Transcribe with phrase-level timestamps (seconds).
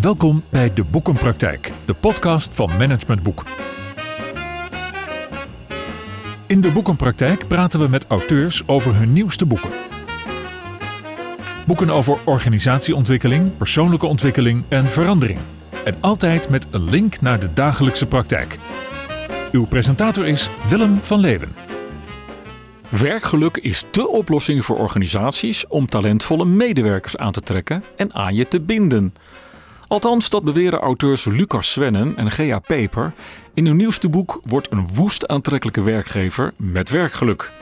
[0.00, 3.44] Welkom bij De Boekenpraktijk, de podcast van Management Boek.
[6.46, 9.70] In De Boekenpraktijk praten we met auteurs over hun nieuwste boeken.
[11.66, 15.38] Boeken over organisatieontwikkeling, persoonlijke ontwikkeling en verandering.
[15.84, 18.58] En altijd met een link naar de dagelijkse praktijk.
[19.52, 21.52] Uw presentator is Willem van Leeuwen.
[22.88, 28.48] Werkgeluk is de oplossing voor organisaties om talentvolle medewerkers aan te trekken en aan je
[28.48, 29.12] te binden.
[29.88, 33.12] Althans, dat beweren auteurs Lucas Svennen en Gea Peper.
[33.54, 37.52] In hun nieuwste boek wordt een woest aantrekkelijke werkgever met werkgeluk.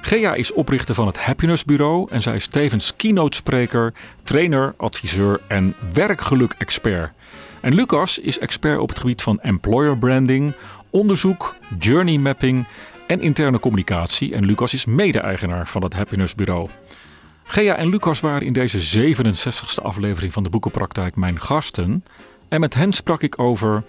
[0.00, 5.74] Gea is oprichter van het Happiness Bureau en zij is tevens keynote-spreker, trainer, adviseur en
[5.92, 7.12] werkgeluk-expert.
[7.60, 10.54] En Lucas is expert op het gebied van employer branding,
[10.90, 12.64] onderzoek, journey mapping
[13.06, 14.34] en interne communicatie.
[14.34, 16.68] En Lucas is mede-eigenaar van het Happiness Bureau.
[17.46, 22.04] Gea en Lucas waren in deze 67ste aflevering van de Boekenpraktijk mijn gasten.
[22.48, 23.82] En met hen sprak ik over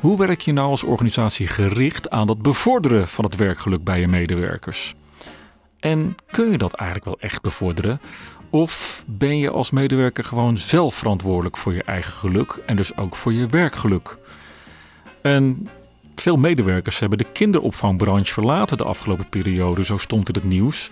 [0.00, 4.08] hoe werk je nou als organisatie gericht aan het bevorderen van het werkgeluk bij je
[4.08, 4.94] medewerkers.
[5.80, 8.00] En kun je dat eigenlijk wel echt bevorderen?
[8.50, 13.16] Of ben je als medewerker gewoon zelf verantwoordelijk voor je eigen geluk en dus ook
[13.16, 14.18] voor je werkgeluk?
[15.22, 15.68] En
[16.14, 20.90] veel medewerkers hebben de kinderopvangbranche verlaten de afgelopen periode, zo stond in het nieuws.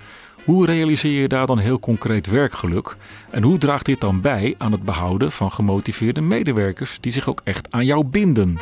[0.49, 2.97] Hoe realiseer je daar dan heel concreet werkgeluk?
[3.31, 7.41] En hoe draagt dit dan bij aan het behouden van gemotiveerde medewerkers die zich ook
[7.45, 8.59] echt aan jou binden?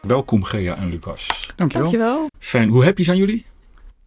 [0.00, 1.52] Welkom Gea en Lucas.
[1.56, 1.90] Dankjewel.
[1.90, 2.30] Dankjewel.
[2.38, 2.68] Fijn.
[2.68, 3.46] Hoe happy zijn jullie?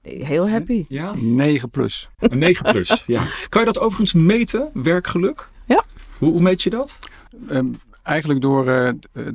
[0.01, 0.85] Heel happy.
[0.87, 2.09] Ja, 9 plus.
[2.17, 3.03] een 9 plus.
[3.07, 3.23] ja.
[3.49, 5.49] Kan je dat overigens meten, werkgeluk?
[5.65, 5.83] Ja.
[6.17, 6.97] Hoe, hoe meet je dat?
[7.49, 7.67] Ehm,
[8.03, 8.89] eigenlijk door eh,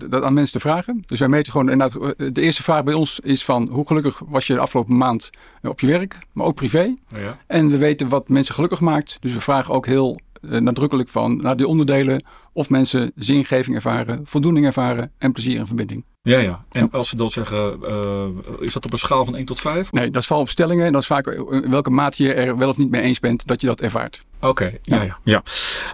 [0.09, 1.03] dat aan mensen te vragen.
[1.07, 2.03] Dus wij meten gewoon inderdaad.
[2.17, 5.31] eh, De eerste vraag bij ons is van hoe gelukkig was je de afgelopen maand
[5.63, 6.95] eh, op je werk, maar ook privé.
[7.09, 7.39] Ja.
[7.47, 9.17] En we weten wat mensen gelukkig maakt.
[9.21, 14.67] Dus we vragen ook heel nadrukkelijk van naar die onderdelen of mensen zingeving ervaren, voldoening
[14.67, 16.05] ervaren en plezier en verbinding.
[16.23, 16.65] Ja, ja.
[16.71, 18.27] En als ze dan zeggen, eh,
[18.61, 19.93] is dat op een schaal van 1 tot 5?
[19.93, 22.57] Nee, dat is vooral op stellingen en dat is vaak in welke mate je er
[22.59, 24.25] wel of niet mee eens bent dat je dat ervaart.
[24.41, 25.19] Oké, ja, ja.
[25.25, 25.43] ja.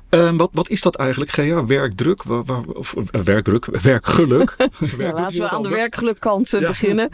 [0.08, 1.66] Ehm, wat, wat is dat eigenlijk, Gea?
[1.66, 2.24] Werkdruk?
[2.74, 3.66] Of, eh, werkdruk?
[3.82, 4.56] Werkgeluk?
[4.98, 6.68] Laten we aan de werkgelukkant eh, Ja.
[6.68, 7.10] beginnen.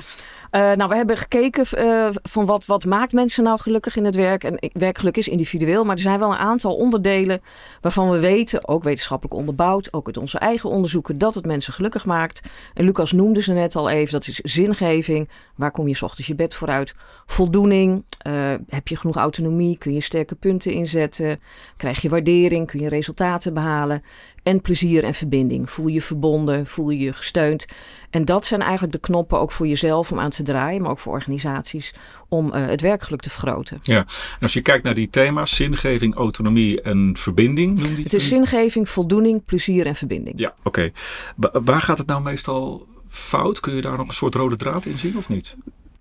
[0.57, 4.15] Eh, nou, we hebben gekeken eh, van wat, wat maakt mensen nou gelukkig in het
[4.15, 4.45] werk.
[4.45, 7.41] En werkgeluk is individueel, maar er zijn wel een aantal onderdelen
[7.81, 12.05] waarvan we weten, ook wetenschappelijk onderbouwd, ook uit onze eigen onderzoeken, dat het mensen gelukkig
[12.05, 12.43] maakt.
[12.75, 15.29] En Lucas noemde ze net al even, dat is zingeving.
[15.57, 16.95] Waar kom je 's ochtends je bed vooruit?
[17.27, 18.05] Voldoening.
[18.19, 19.79] eh, heb je genoeg autonomie?
[19.79, 21.41] Kun je sterke punten inzetten?
[21.77, 22.67] Krijg je waardering?
[22.67, 24.01] Kun je resultaten behalen?
[24.43, 25.71] En plezier en verbinding.
[25.71, 26.67] Voel je verbonden?
[26.67, 27.67] Voel je je gesteund?
[28.11, 30.99] En dat zijn eigenlijk de knoppen ook voor jezelf om aan te draaien, maar ook
[30.99, 31.95] voor organisaties
[32.29, 33.79] om eh, het werkgeluk te vergroten.
[34.05, 34.05] En
[34.41, 38.89] als je kijkt naar die thema's, zingeving, autonomie en verbinding, noem die Het is zingeving,
[38.89, 40.39] voldoening, plezier en verbinding.
[40.39, 40.91] Ja, oké.
[41.37, 43.61] Wa- Waar gaat het nou meestal fout?
[43.61, 45.57] Kun je daar nog een soort rode draad in zien of niet?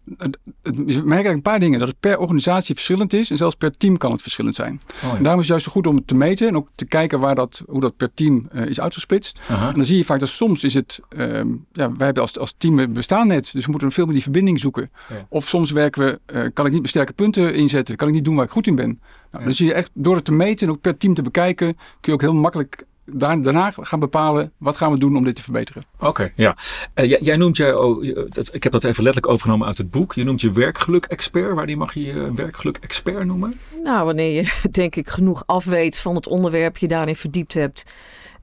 [0.06, 1.80] Merken eigenlijk een paar dingen.
[1.80, 4.82] Dat het per organisatie verschillend is en zelfs per team kan het verschillend zijn.
[4.96, 5.10] Oh, ja.
[5.10, 7.36] Daarom is het juist zo goed om het te meten en ook te kijken waar
[7.36, 9.40] dat, hoe dat per team eh, is uitgesplitst.
[9.48, 12.54] En dan zie je vaak dat soms is het, ehm, ja, wij hebben als, als
[12.58, 14.90] team bestaan net, dus we moeten veel meer die verbinding zoeken.
[15.10, 15.26] Ja.
[15.30, 18.26] Of soms werken we, eh, kan ik niet mijn sterke punten inzetten, kan ik niet
[18.26, 18.88] doen waar ik goed in ben.
[18.88, 19.00] Nou,
[19.32, 19.44] Ja.
[19.44, 21.78] Dan zie je echt, door het te meten en ook per team te bekijken, kun
[22.02, 25.42] je ook heel makkelijk daar, daarna gaan bepalen wat gaan we doen om dit te
[25.42, 25.84] verbeteren.
[26.00, 26.56] Oké, ja.
[26.94, 29.78] Eh, jij, jij noemt jij, oh, je- dat, ik heb dat even letterlijk overgenomen uit
[29.78, 30.14] het boek.
[30.14, 31.54] Je noemt je werkgeluk-expert.
[31.56, 33.60] Wanneer mag je je een werkgeluk-expert noemen?
[33.84, 37.84] Nou, wanneer je denk ik genoeg afweet van het onderwerp, je daarin verdiept hebt.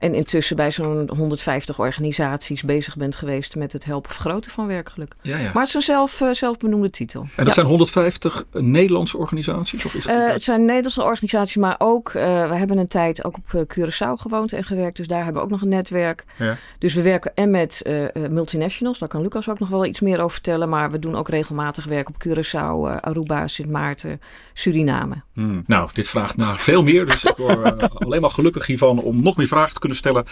[0.03, 5.13] En intussen bij zo'n 150 organisaties bezig bent geweest met het helpen vergroten van werkgeluk.
[5.21, 5.43] Ja, ja.
[5.43, 7.21] Maar het is een zelf, eh, zelfbenoemde titel.
[7.21, 7.53] en dat Ja.
[7.53, 9.85] zijn 150 Nederlandse organisaties?
[9.85, 13.23] Of is dat Eh, het zijn Nederlandse organisaties, maar ook, eh, we hebben een tijd
[13.25, 14.97] ook op eh, Curaçao gewoond en gewerkt.
[14.97, 16.25] Dus daar hebben we ook nog een netwerk.
[16.37, 16.57] Ja.
[16.79, 19.99] Dus we werken en met eh, eh, multinationals, daar kan Lucas ook nog wel iets
[20.01, 20.69] meer over vertellen.
[20.69, 24.21] Maar we doen ook regelmatig werk op Curaçao, eh, Aruba, Sint Maarten,
[24.53, 25.15] Suriname.
[25.33, 27.05] Hmm, Nou, dit vraagt naar veel meer.
[27.05, 30.25] Dus ik word eh, alleen maar gelukkig hiervan om nog meer vragen te kunnen stellen.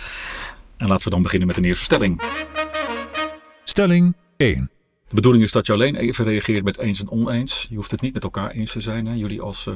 [0.78, 2.22] En laten we dan beginnen met een eerste stelling.
[3.64, 4.70] Stelling 1.
[5.08, 7.68] De bedoeling is dat je alleen even reageert met eens en oneens.
[7.70, 9.14] Je hoeft het niet met elkaar eens te zijn, hè?
[9.14, 9.74] jullie als eh,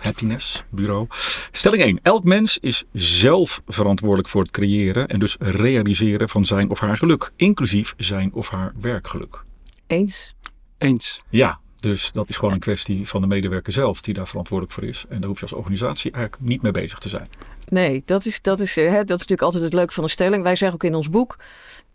[0.00, 1.06] happiness bureau.
[1.52, 2.00] Stelling 1.
[2.02, 6.96] Elk mens is zelf verantwoordelijk voor het creëren en dus realiseren van zijn of haar
[6.96, 7.32] geluk.
[7.36, 9.44] Inclusief zijn of haar werkgeluk.
[9.86, 10.34] Eens?
[10.78, 11.22] Eens.
[11.30, 14.84] Ja, dus dat is gewoon een kwestie van de medewerker zelf die daar verantwoordelijk voor
[14.84, 15.04] is.
[15.08, 17.26] En daar hoef je als organisatie eigenlijk niet mee bezig te zijn.
[17.68, 20.10] Nee, dat is, dat, is, eh, hè, dat is natuurlijk altijd het leuke van een
[20.10, 20.42] stelling.
[20.42, 21.36] Wij zeggen ook in ons boek,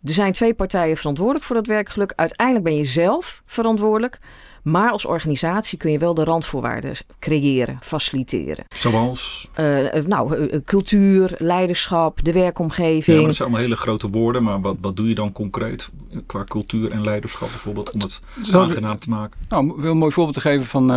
[0.04, 2.12] er zijn twee partijen verantwoordelijk voor dat werkgeluk.
[2.16, 4.18] Uiteindelijk ben je zelf verantwoordelijk.
[4.62, 8.64] Maar als organisatie kun je wel de randvoorwaarden creëren, faciliteren.
[8.74, 9.48] Zoals?
[9.60, 13.18] Uh, nou, cultuur, leiderschap, de werkomgeving.
[13.18, 15.90] Ja, dat zijn allemaal hele grote woorden, maar wat, wat doe je dan concreet
[16.26, 18.20] qua cultuur en leiderschap bijvoorbeeld om het
[18.52, 19.40] aangenaam te maken?
[19.48, 20.90] Nou, om een mooi voorbeeld te geven van,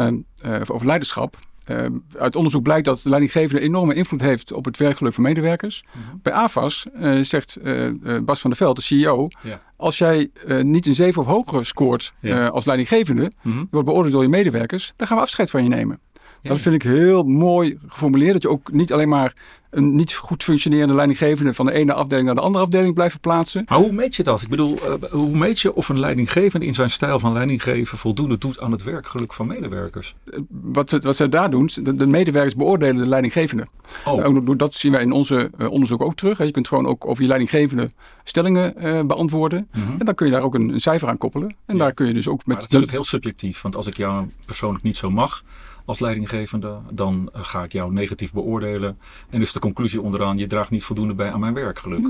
[0.45, 1.37] uh, over leiderschap.
[1.67, 1.85] Uh,
[2.17, 5.83] uit onderzoek blijkt dat de leidinggevende enorme invloed heeft op het werkgeluk van medewerkers.
[5.91, 6.15] Mhm.
[6.21, 9.59] Bij AFAS uh, zegt uh, Bas van der Veld, de CEO, ja.
[9.75, 10.29] als jij
[10.61, 12.47] niet een 7 of hoger scoort ja.
[12.47, 15.69] als leidinggevende, mm je wordt beoordeeld door je medewerkers, dan gaan we afscheid van je
[15.69, 15.99] nemen.
[16.43, 18.33] Dat vind ik heel mooi geformuleerd.
[18.33, 19.33] Dat je ook niet alleen maar
[19.73, 23.65] een niet goed functionerende leidinggevende van de ene afdeling naar de andere afdeling blijft verplaatsen.
[23.67, 24.41] Maar hoe meet je dat?
[24.41, 28.37] Ik bedoel, uh, hoe meet je of een leidinggevende in zijn stijl van leidinggeven voldoende
[28.37, 30.15] doet aan het werkgeluk van medewerkers?
[30.25, 33.67] Eh, wat, wat zij daar doen, de, de medewerkers beoordelen de leidinggevende.
[34.05, 34.57] Oh.
[34.57, 36.37] dat zien wij in onze uh, onderzoek ook terug.
[36.37, 37.89] Je kunt gewoon ook over je leidinggevende
[38.23, 39.67] stellingen uh, beantwoorden.
[39.73, 39.95] Mm -hmm.
[39.99, 41.55] En dan kun je daar ook een, een cijfer aan koppelen.
[41.65, 41.83] En ja.
[41.83, 42.47] daar kun je dus ook met.
[42.47, 45.43] Maar dat is natuurlijk heel subjectief, want als ik jou persoonlijk niet zo mag
[45.85, 48.97] als leidinggevende, dan ga ik jou negatief beoordelen.
[49.29, 52.07] En dus de conclusie onderaan, je draagt niet voldoende bij aan mijn werkgeluk.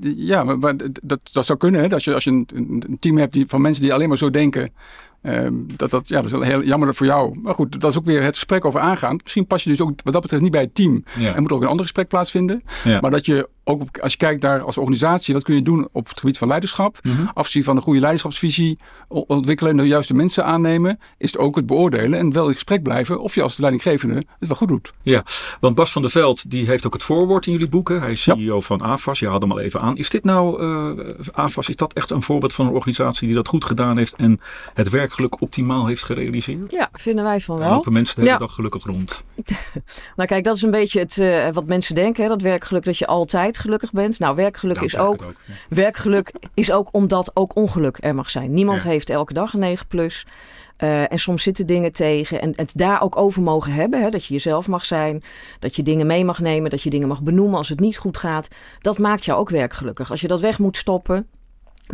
[0.00, 1.80] Ja, maar, dat, dat zou kunnen.
[1.80, 1.88] Hè?
[1.88, 4.30] Als je, als je een, een team hebt die, van mensen die alleen maar zo
[4.30, 4.70] denken.
[5.22, 7.38] Uh, dat, dat, ja, dat is heel jammer voor jou.
[7.42, 9.18] Maar goed, dat is ook weer het gesprek over aangaan.
[9.22, 11.04] Misschien pas je dus ook wat dat betreft niet bij het team.
[11.18, 11.34] Ja.
[11.34, 12.62] Er moet ook een ander gesprek plaatsvinden.
[12.84, 13.00] Ja.
[13.00, 16.08] Maar dat je ook als je kijkt naar als organisatie, wat kun je doen op
[16.08, 16.98] het gebied van leiderschap?
[17.02, 17.30] Mm -hmm.
[17.34, 18.78] Afzien van een goede leiderschapsvisie
[19.08, 22.82] ontwikkelen en de juiste mensen aannemen, is het ook het beoordelen en wel in gesprek
[22.82, 24.92] blijven of je als leidinggevende het wel goed doet.
[25.02, 25.24] Ja,
[25.60, 28.00] want Bas van der Veld die heeft ook het voorwoord in jullie boeken.
[28.00, 28.60] Hij is CEO ja.
[28.60, 29.18] van AFAS.
[29.18, 29.96] Je had hem al even aan.
[29.96, 33.48] Is dit nou, uh, AFAS, is dat echt een voorbeeld van een organisatie die dat
[33.48, 34.40] goed gedaan heeft en
[34.74, 36.72] het werkgeluk optimaal heeft gerealiseerd?
[36.72, 37.68] Ja, vinden wij van wel.
[37.68, 38.38] En lopen mensen de hele ja.
[38.38, 39.24] dag gelukkig rond?
[40.16, 42.22] nou kijk, dat is een beetje het, uh, wat mensen denken.
[42.22, 44.18] Hè, dat werkgeluk dat je altijd gelukkig bent.
[44.18, 45.54] Nou, werkgeluk is ook, ook ja.
[45.68, 48.54] werkgeluk is ook omdat ook ongeluk er mag zijn.
[48.54, 48.88] Niemand ja.
[48.88, 50.26] heeft elke dag een 9 plus.
[50.78, 52.40] Uh, en soms zitten dingen tegen.
[52.40, 54.02] En het daar ook over mogen hebben.
[54.02, 55.22] Hè, dat je jezelf mag zijn.
[55.58, 56.70] Dat je dingen mee mag nemen.
[56.70, 58.48] Dat je dingen mag benoemen als het niet goed gaat.
[58.80, 60.10] Dat maakt jou ook werkgelukkig.
[60.10, 61.28] Als je dat weg moet stoppen,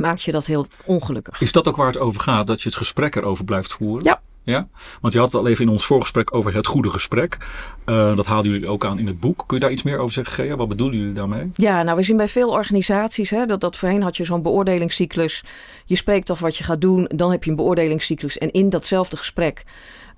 [0.00, 1.40] maakt je dat heel ongelukkig.
[1.40, 2.46] Is dat ook waar het over gaat?
[2.46, 4.04] Dat je het gesprek erover blijft voeren?
[4.04, 4.20] Ja.
[4.44, 4.68] Ja,
[5.00, 7.38] want je had het al even in ons voorgesprek over het goede gesprek.
[7.86, 9.44] Uh, dat haalden jullie ook aan in het boek.
[9.46, 10.56] Kun je daar iets meer over zeggen, Gea?
[10.56, 11.48] Wat bedoelen jullie daarmee?
[11.54, 15.44] Ja, nou we zien bij veel organisaties hè, dat, dat voorheen had je zo'n beoordelingscyclus.
[15.84, 18.38] Je spreekt af wat je gaat doen, dan heb je een beoordelingscyclus.
[18.38, 19.64] En in datzelfde gesprek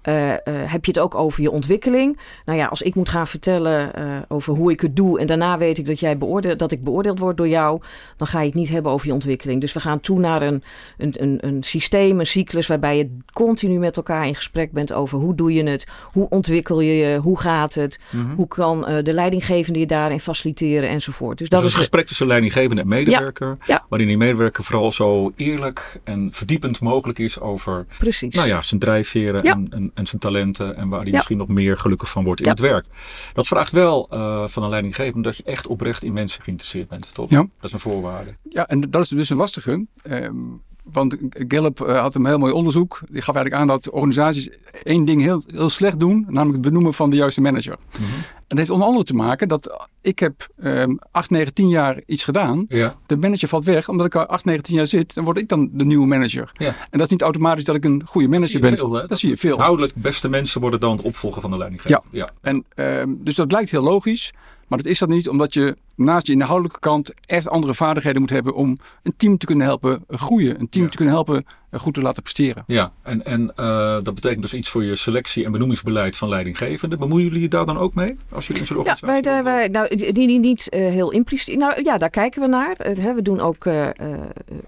[0.09, 2.19] uh, uh, heb je het ook over je ontwikkeling.
[2.45, 5.59] Nou ja, als ik moet gaan vertellen uh, over hoe ik het doe en daarna
[5.59, 7.81] weet ik dat, jij beoordeeld, dat ik beoordeeld word door jou,
[8.17, 9.61] dan ga je het niet hebben over je ontwikkeling.
[9.61, 10.63] Dus we gaan toe naar een,
[10.97, 15.19] een, een, een systeem, een cyclus waarbij je continu met elkaar in gesprek bent over
[15.19, 18.35] hoe doe je het, hoe ontwikkel je je, hoe gaat het, mm -hmm.
[18.35, 21.39] hoe kan de leidinggevende je daarin faciliteren enzovoort.
[21.39, 23.87] Dus dat dus is een gesprek tussen leidinggevende en medewerker, ja, ja.
[23.89, 28.35] waarin die medewerker vooral zo eerlijk en verdiepend mogelijk is over Precies.
[28.35, 29.53] Nou ja, zijn drijfveren ja.
[29.53, 31.15] en, en en zijn talenten en waar hij ja.
[31.15, 32.53] misschien nog meer gelukkig van wordt in ja.
[32.53, 32.87] het werk.
[33.33, 37.15] Dat vraagt wel uh, van een leidinggevende dat je echt oprecht in mensen geïnteresseerd bent,
[37.15, 37.31] toch?
[37.31, 37.39] Ja.
[37.39, 38.35] Dat is een voorwaarde.
[38.49, 39.87] Ja, en dat is dus een lastige.
[40.11, 43.01] Um, want Gallup uh, had een heel mooi onderzoek.
[43.11, 44.49] Die gaf eigenlijk aan dat organisaties
[44.83, 47.77] één ding heel, heel slecht doen, namelijk het benoemen van de juiste manager.
[47.79, 48.23] Mm -hmm.
[48.35, 52.01] En dat heeft onder andere te maken dat ik heb um, 8, 9, 10 jaar
[52.07, 52.65] iets gedaan.
[52.69, 52.95] Ja.
[53.07, 55.49] De manager valt weg, omdat ik al 8, 9, 10 jaar zit, dan word ik
[55.49, 56.51] dan de nieuwe manager.
[56.53, 56.67] Ja.
[56.67, 58.77] En dat is niet automatisch dat ik een goede manager ben.
[58.77, 59.57] Dat, dat zie je veel.
[59.57, 62.07] Inhoudelijk beste mensen worden dan de opvolger van de leidinggevende.
[62.11, 62.29] Ja.
[62.43, 62.51] ja.
[62.51, 62.65] En,
[63.01, 64.33] um, dus dat lijkt heel logisch.
[64.69, 68.31] Maar dat is dat niet, omdat je naast je inhoudelijke kant echt andere vaardigheden moet
[68.31, 70.61] hebben om een team te kunnen helpen groeien.
[70.61, 70.91] Een team ja.
[70.91, 71.45] te kunnen helpen
[71.79, 72.65] goed te laten presteren.
[72.67, 76.99] Ja, en, en uh, dat betekent dus iets voor je selectie- en benoemingsbeleid van leidinggevenden.
[76.99, 78.17] Bemoeien jullie daar dan ook mee?
[78.33, 81.59] Als jullie in zo'n organisatie ja, wij, wij, nou, die, die niet uh, heel impliciet.
[81.59, 82.77] Nou ja, daar kijken we naar.
[82.87, 83.69] Uh, we doen ook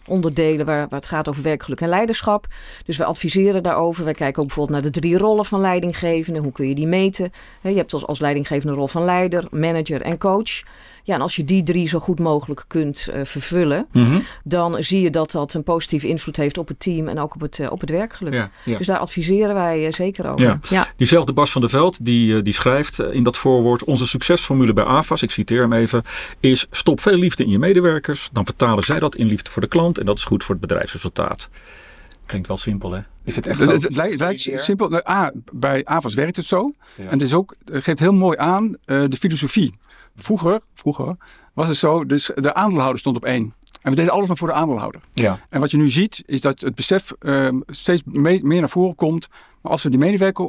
[0.07, 2.47] onderdelen waar, waar het gaat over werkgeluk en leiderschap.
[2.85, 4.05] Dus we adviseren daarover.
[4.05, 6.43] Wij kijken ook bijvoorbeeld naar de drie rollen van leidinggevenden.
[6.43, 7.33] Hoe kun je die meten?
[7.63, 10.63] je hebt als, als leidinggevende rol van leider, manager en coach.
[11.07, 14.19] Ja, en als je die drie zo goed mogelijk kunt uh, vervullen, Mhm.
[14.45, 17.41] dan zie je dat dat een positieve invloed heeft op het team en ook op
[17.41, 18.33] het, uh, op het werkgeluk.
[18.33, 18.79] Ja, ja.
[18.79, 20.47] Dus daar adviseren wij uh, zeker over.
[20.47, 20.59] Ja.
[20.69, 20.87] ja.
[20.97, 25.23] Diezelfde Bas van der Veld, die, die schrijft in dat voorwoord: Onze succesformule bij AFAS,
[25.23, 26.03] ik citeer hem even,
[26.41, 28.29] is stop veel liefde in je medewerkers.
[28.33, 30.67] Dan vertalen zij dat in liefde voor de klant en dat is goed voor het
[30.69, 31.51] bedrijfsresultaat.
[32.27, 33.01] Klinkt wel simpel, hè?
[33.25, 35.09] Is het echt het, het, het lijkt, simpel.
[35.09, 36.73] A, bij AFAS werkt het zo.
[36.97, 37.05] Ja.
[37.05, 39.75] En het is ook, het geeft heel mooi aan uh, de filosofie.
[40.17, 41.17] Vroeger, vroeger
[41.53, 43.55] was het zo, dus de aandeelhouder stond op één.
[43.83, 45.01] En we deden alles maar voor de aandeelhouder.
[45.13, 45.39] Ja.
[45.49, 48.95] En wat je nu ziet, is dat het besef uh, steeds mee, meer naar voren
[48.95, 49.29] komt.
[49.61, 50.49] Maar als we die medewerker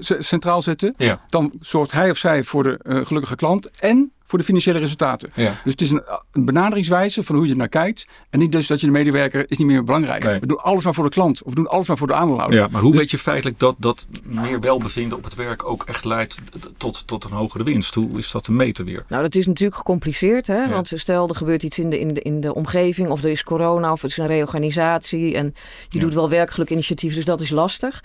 [0.00, 1.20] centraal zetten, ja.
[1.28, 5.30] dan zorgt hij of zij voor de uh, gelukkige klant en voor de financiële resultaten.
[5.34, 5.60] Ja.
[5.64, 8.06] Dus het is een, een benaderingswijze van hoe je er naar kijkt.
[8.30, 10.24] En niet dus dat je de medewerker is niet meer belangrijk.
[10.24, 10.40] Nee.
[10.40, 11.42] We doen alles maar voor de klant.
[11.42, 12.58] Of we doen alles maar voor de aandeelhouder.
[12.58, 15.82] Ja, maar hoe Dus- weet je feitelijk dat dat meer welbevinden op het werk ook
[15.84, 16.38] echt leidt
[16.76, 17.94] tot, tot een hogere winst?
[17.94, 19.04] Hoe is dat te meten weer?
[19.08, 20.46] Nou, dat is natuurlijk gecompliceerd.
[20.46, 20.62] Hè?
[20.62, 20.68] Ja.
[20.68, 23.42] Want stel, er gebeurt iets in de, in, de, in de omgeving, of er is
[23.42, 25.34] corona, of het is een reorganisatie.
[25.36, 25.54] En
[25.88, 26.00] je Ja.
[26.00, 28.02] doet wel werkgeluk initiatief, dus dat is lastig.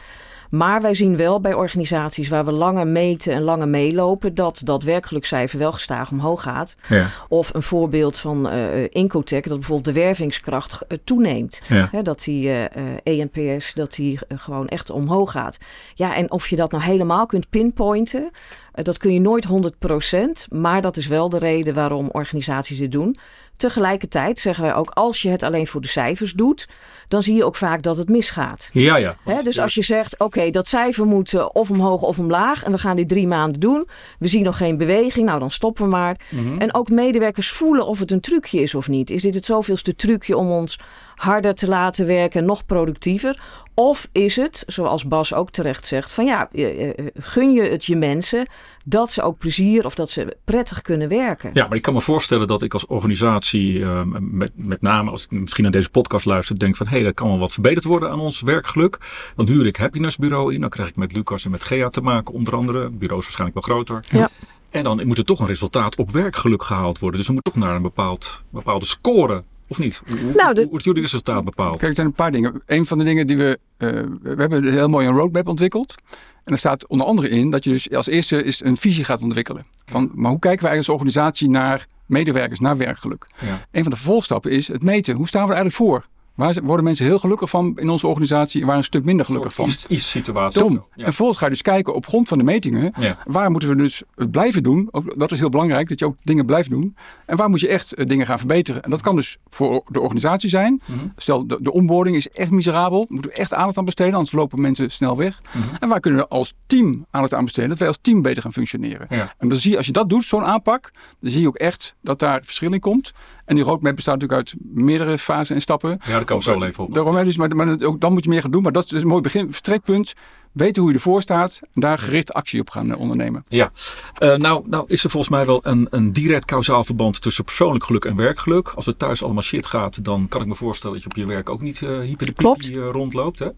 [0.50, 4.84] Maar wij zien wel bij organisaties waar we langer meten en langer meelopen, dat dat
[4.84, 6.76] werkgelukcijfer wel gestaag omhoog gaat.
[6.90, 7.08] Ja.
[7.28, 11.62] Of een voorbeeld van eh Incotec, dat bijvoorbeeld de wervingskracht eh, toeneemt.
[11.68, 12.02] Ja.
[12.02, 15.58] Dat die eh, eh, ENPS, dat die eh, gewoon echt omhoog gaat.
[15.94, 18.30] Ja, en of je dat nou helemaal kunt pinpointen,
[18.72, 20.48] eh, dat kun je nooit 100%.
[20.50, 23.16] Maar dat is wel de reden waarom organisaties dit doen.
[23.58, 26.68] Tegelijkertijd zeggen wij ook, als je het alleen voor de cijfers doet,
[27.08, 28.70] dan zie je ook vaak dat het misgaat.
[28.74, 29.16] Ja, ja.
[29.44, 32.78] Dus als je zegt, oké, dat cijfer moet eh, of omhoog of omlaag en we
[32.78, 33.88] gaan dit drie maanden doen.
[34.20, 36.20] We zien nog geen beweging, nou dan stoppen we maar.
[36.30, 36.58] Mhm.
[36.58, 39.10] En ook medewerkers voelen of het een trucje is of niet.
[39.10, 40.80] Is dit het zoveelste trucje om ons
[41.16, 43.40] harder te laten werken en nog productiever?
[43.78, 47.86] Of is het, zoals Bas ook terecht zegt, van ja, eh, eh, gun je het
[47.86, 48.48] je mensen
[48.86, 51.52] dat ze ook plezier of dat ze prettig kunnen werken?
[51.54, 55.24] Ja, maar ik kan me voorstellen dat ik als organisatie, eh, met, met name als
[55.24, 57.86] ik misschien naar deze podcast luister, denk van hé, hey, er kan wel wat verbeterd
[57.86, 58.98] worden aan ons werkgeluk.
[59.36, 62.02] Dan huur ik Happiness Bureau in, dan krijg ik met Lucas en met Gea te
[62.02, 62.84] maken, onder andere.
[62.84, 64.06] Het bureau is waarschijnlijk wel groter.
[64.12, 64.30] Ja.
[64.70, 67.20] En dan moet er toch een resultaat op werkgeluk gehaald worden.
[67.20, 70.02] Dus er moet toch naar een bepaald, bepaalde score, of niet?
[70.08, 71.78] Hoe, Nou, de- hoe wordt jullie resultaat bepaald?
[71.80, 72.62] Kijk, er zijn een paar dingen.
[72.66, 73.60] Een van de dingen die we...
[73.78, 73.90] eh,
[74.22, 75.96] we hebben heel mooi een roadmap ontwikkeld.
[76.44, 79.22] En er staat onder andere in dat je dus als eerste is een visie gaat
[79.22, 79.66] ontwikkelen.
[79.86, 83.26] Van, maar hoe kijken wij als organisatie naar medewerkers, naar werkgeluk?
[83.46, 83.68] Ja.
[83.72, 85.16] Een van de vervolgstappen is het meten.
[85.16, 86.06] Hoe staan we er eigenlijk voor?
[86.36, 89.54] Waar worden mensen heel gelukkig van in onze organisatie en waar een stuk minder gelukkig
[89.54, 89.66] van?
[89.88, 90.62] Is, situatie.
[90.62, 90.74] Tom.
[90.74, 90.80] Ja.
[90.96, 92.94] En vervolgens ga je dus kijken op grond van de metingen.
[93.00, 93.18] Ja.
[93.26, 94.88] Waar moeten we dus het blijven doen?
[94.92, 96.96] Ook, dat is heel belangrijk, dat je ook dingen blijft doen.
[97.26, 98.84] En waar moet je echt eh, dingen gaan verbeteren?
[98.84, 100.82] En dat kan dus voor de organisatie zijn.
[100.86, 101.00] Mhm.
[101.18, 103.00] Stel, de, de onboarding is echt miserabel.
[103.00, 105.42] Daar moeten we echt aandacht aan besteden, anders lopen mensen snel weg.
[105.42, 105.76] Mhm.
[105.80, 107.70] En waar kunnen we als team aandacht aan besteden?
[107.70, 109.08] Dat wij als team beter gaan functioneren.
[109.10, 109.34] Ja.
[109.38, 111.96] En dan zie je, als je dat doet, zo'n aanpak, dan zie je ook echt
[112.02, 113.14] dat daar verschil in komt.
[113.46, 115.90] En die roadmap bestaat natuurlijk uit meerdere fasen en stappen.
[115.90, 116.94] Ja, daar komen we zo wel even op.
[116.94, 118.64] Daarom, hè, dus, maar, maar ook, dan moet je meer gaan doen.
[118.64, 120.14] Maar dat is dus een mooi begin, vertrekpunt.
[120.52, 121.60] Weten hoe je ervoor staat.
[121.74, 123.46] En daar gericht actie op gaan eh, ondernemen.
[123.50, 123.72] Ja,
[124.18, 127.84] Eh, nou, nou is er volgens mij wel een, een direct kausaal verband tussen persoonlijk
[127.84, 128.68] geluk en werkgeluk.
[128.70, 131.26] Als het thuis allemaal shit gaat, dan kan ik me voorstellen dat je op je
[131.34, 132.60] werk ook niet eh hyper de Klopt.
[132.60, 133.40] piepie, eh, rondloopt.
[133.40, 133.50] Hè?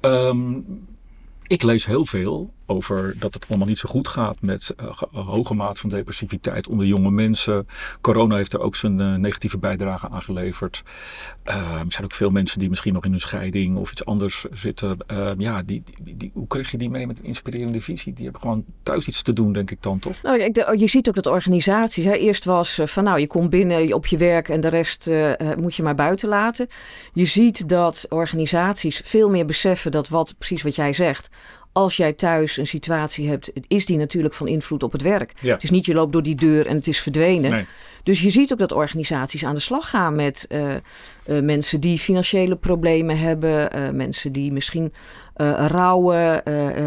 [0.00, 0.54] Ehm,
[1.46, 5.22] ik lees heel veel over dat het allemaal niet zo goed gaat met eh, een
[5.22, 7.66] hoge maat van depressiviteit onder jonge mensen.
[8.00, 10.82] Corona heeft er ook zijn eh, negatieve bijdrage aan geleverd.
[11.42, 14.44] Ehm, er zijn ook veel mensen die misschien nog in een scheiding of iets anders
[14.52, 14.96] zitten.
[15.06, 18.12] Ehm, ja, die, die, hoe krijg je die mee met een inspirerende visie?
[18.12, 20.22] Die hebben gewoon thuis iets te doen, denk ik dan toch?
[20.22, 22.04] Nou, de- je ziet ook dat organisaties.
[22.04, 25.40] Eerst was eh, van nou, je komt binnen op je werk en de rest eh,
[25.40, 26.66] eh, moet je maar buiten laten.
[27.12, 31.28] Je ziet dat organisaties veel meer beseffen dat wat precies wat jij zegt.
[31.76, 35.32] Als jij thuis een situatie hebt, is die natuurlijk van invloed op het werk.
[35.40, 35.54] Ja.
[35.54, 37.50] Het is niet je loopt door die deur en het is verdwenen.
[37.50, 37.64] Nee.
[38.02, 40.80] Dus je ziet ook dat organisaties aan de slag gaan met eh, eh,
[41.24, 44.92] mensen die financiële problemen hebben, eh, mensen die misschien
[45.66, 46.44] rouwen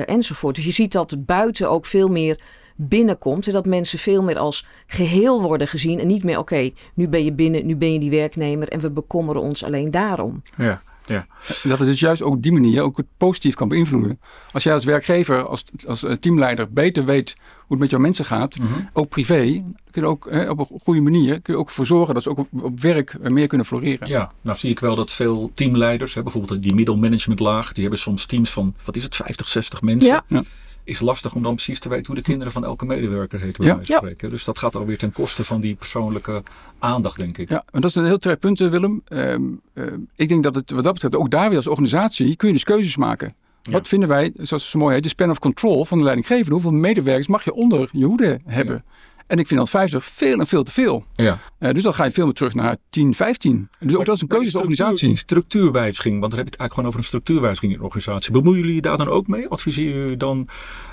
[0.08, 0.56] enzovoort.
[0.56, 2.40] Dus je ziet dat het buiten ook veel meer
[2.76, 7.08] binnenkomt en dat mensen veel meer als geheel worden gezien en niet meer oké, nu
[7.08, 10.42] ben je binnen, nu ben je die werknemer en we bekommeren ons alleen daarom.
[10.58, 11.28] Ja, ja.
[11.64, 14.20] Dat het dus juist ook op die manier ook het positief kan beïnvloeden.
[14.52, 18.26] Als jij als werkgever, als, als eh, teamleider beter weet hoe het met jouw mensen
[18.26, 18.68] gaat, Mhm.
[18.94, 22.14] ook privé, kun je ook hè, op een goede manier kun je ook ervoor zorgen
[22.14, 24.08] dat ze ook op, op werk eh, meer kunnen floreren.
[24.08, 28.26] Ja, nou zie ik wel dat veel teamleiders, hè, bijvoorbeeld die middelmanagementlaag, die hebben soms
[28.26, 30.08] teams van, wat is het, 50, 60 mensen.
[30.10, 30.24] Ja.
[30.28, 30.44] Ja.
[30.90, 33.80] Is lastig om dan precies te weten hoe de kinderen van elke medewerker heet, Ja.
[33.82, 34.30] spreken.
[34.30, 36.44] Dus dat gaat alweer ten koste van die persoonlijke
[36.80, 37.50] aandacht, denk ik.
[37.50, 39.02] Ja, en dat is een heel terecht punt, eh, Willem.
[39.06, 39.42] Ehm,
[39.74, 39.84] eh,
[40.16, 42.64] ik denk dat het wat dat betreft ook daar weer als organisatie kun je dus
[42.64, 43.36] keuzes maken.
[43.62, 43.72] Ja.
[43.72, 46.52] Wat vinden wij, zoals het zo mooi heet, de span of control van de leidinggevende?
[46.52, 48.84] Hoeveel medewerkers mag je onder je hoede hebben?
[49.30, 51.06] En ik vind dat 50 veel en veel te veel.
[51.14, 51.38] Ja.
[51.60, 53.70] Eh, dus dan ga je veel meer terug naar 10, 15.
[53.80, 55.18] Dus ook dat is een keuze van de organisatie.
[55.18, 58.32] Structuurwijziging, want dan heb je het eigenlijk gewoon over een structuurwijziging in de organisatie.
[58.32, 59.48] Bemoeien jullie daar dan ook mee?
[59.48, 60.48] Adviseren jullie dan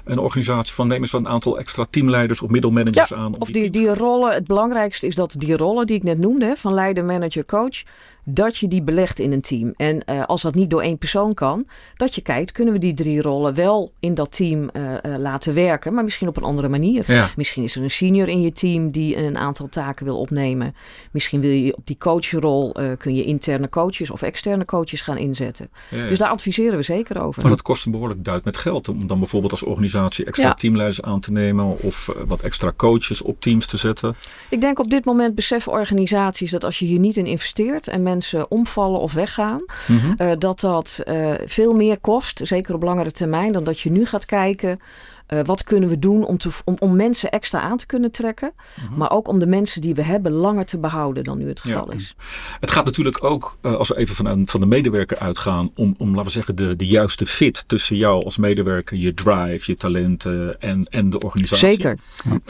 [0.05, 3.35] een organisatie van neem eens een aantal extra teamleiders of middelmanagers aan?
[3.35, 6.47] om Of die, die rollen, het belangrijkste is dat die rollen die ik net noemde,
[6.47, 7.83] hè, van leider, manager, coach,
[8.29, 9.73] dat je die belegt in een team.
[9.77, 11.67] En eh, als dat niet door één persoon kan,
[11.97, 15.55] dat je kijkt, kunnen we die drie rollen wel in dat team eh, eh, laten
[15.55, 17.05] werken, maar misschien op een andere manier.
[17.07, 17.31] Ja.
[17.37, 20.75] Misschien is er een senior in je team die een aantal taken wil opnemen.
[21.11, 25.19] Misschien wil je op die coachrol, uh, kun je interne coaches of externe coaches gaan
[25.19, 25.71] inzetten.
[25.91, 27.43] Dus daar adviseren we zeker over.
[27.43, 31.03] Maar dat kost een behoorlijk duit met geld om dan bijvoorbeeld als organisatie extra teamleiders
[31.03, 34.15] aan te nemen of wat extra coaches op teams te zetten.
[34.51, 38.03] Ik denk op dit moment beseffen organisaties dat als je hier niet in investeert en
[38.03, 38.16] mensen
[38.49, 40.39] omvallen of weggaan, mhm.
[40.39, 41.01] dat dat
[41.45, 44.81] veel meer kost, zeker op langere termijn, dan dat je nu gaat kijken.
[45.29, 48.53] Uh, wat kunnen we doen om, te, om, om mensen extra aan te kunnen trekken.
[48.81, 48.99] Mhm.
[48.99, 51.93] Maar ook om de mensen die we hebben langer te behouden dan nu het geval
[51.93, 52.15] is.
[52.61, 56.09] Het gaat natuurlijk ook, uh, als we even van, van de medewerker uitgaan, om, om
[56.09, 60.61] laten we zeggen, de, de juiste fit tussen jou als medewerker, je drive, je talenten
[60.61, 61.69] en, en de organisatie.
[61.69, 61.99] Zeker.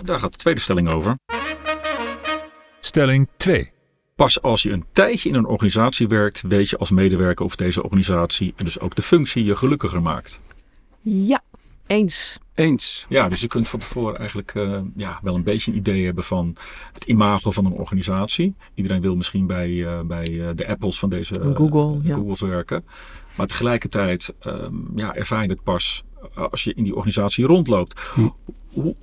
[0.03, 1.19] Daar gaat de tweede stelling over.
[2.81, 3.75] Stelling 2.
[4.17, 7.83] Pas als je een tijdje in een organisatie werkt, weet je als medewerker of deze
[7.83, 10.41] organisatie en dus ook de functie je gelukkiger maakt.
[11.01, 11.43] Ja,
[11.87, 12.39] eens.
[12.55, 13.07] Eens.
[13.09, 16.25] Ja, dus je kunt van tevoren eigenlijk uh, ja, wel een beetje een idee hebben
[16.25, 16.57] van
[16.93, 18.55] het imago van een organisatie.
[18.75, 22.15] Iedereen wil misschien bij, uh, bij uh, de Apples van deze Google, ja.
[22.15, 22.85] Googles werken.
[23.37, 26.05] Maar tegelijkertijd um, ja, ervaar je het pas
[26.35, 28.01] als je in die organisatie rondloopt.
[28.15, 28.29] Hm.
[28.73, 28.97] Hoe,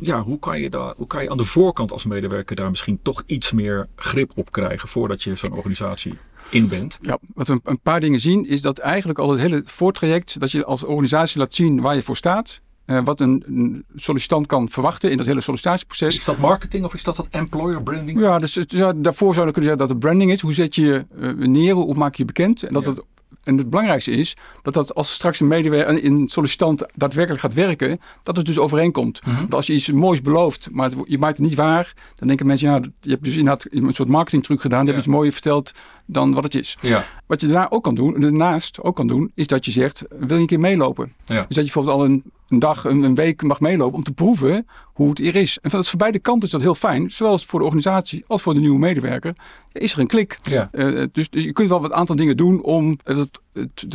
[0.00, 2.98] ja, hoe, kan je daar, hoe kan je aan de voorkant als medewerker daar misschien
[3.02, 6.14] toch iets meer grip op krijgen voordat je zo'n organisatie
[6.48, 6.98] in bent?
[7.02, 10.50] Ja, wat we een paar dingen zien is dat eigenlijk al het hele voortraject, dat
[10.50, 12.60] je als organisatie laat zien waar je voor staat.
[12.86, 16.16] Uh, wat een, een, sollicitant kan verwachten in dat hele sollicitatieproces.
[16.16, 18.20] Is dat marketing of is dat dat employer branding?
[18.20, 20.40] Ja, dus, ja daarvoor zou je kunnen zeggen dat het branding is.
[20.40, 21.74] Hoe zet je je uh, neer?
[21.74, 22.62] Hoe maak je je bekend?
[22.62, 23.02] En dat het
[23.44, 27.98] en het belangrijkste is dat, dat als straks een medewerker, een sollicitant daadwerkelijk gaat werken,
[28.22, 29.20] dat het dus overeenkomt.
[29.26, 32.46] Mm Dat als je iets moois belooft, maar je maakt het niet waar, dan denken
[32.46, 35.72] mensen, ja, je hebt dus inderdaad een soort marketingtruc gedaan, je hebt iets mooier verteld
[36.06, 36.76] dan wat het is.
[36.80, 37.04] Ja.
[37.26, 40.36] Wat je daarna ook kan doen, daarnaast ook kan doen, is dat je zegt, wil
[40.36, 41.12] je een keer meelopen?
[41.24, 41.34] Ja.
[41.34, 44.12] Dus dat je bijvoorbeeld al een, een dag, een, een, week mag meelopen om te
[44.12, 45.58] proeven hoe het hier is.
[45.62, 48.54] En dat voor beide kanten is dat heel fijn, zowel voor de organisatie als voor
[48.54, 49.34] de nieuwe medewerker.
[49.72, 50.38] Is er een klik.
[50.42, 50.68] Ja.
[50.72, 53.40] Uh, dus, dus je kunt wel wat aantal dingen doen om het,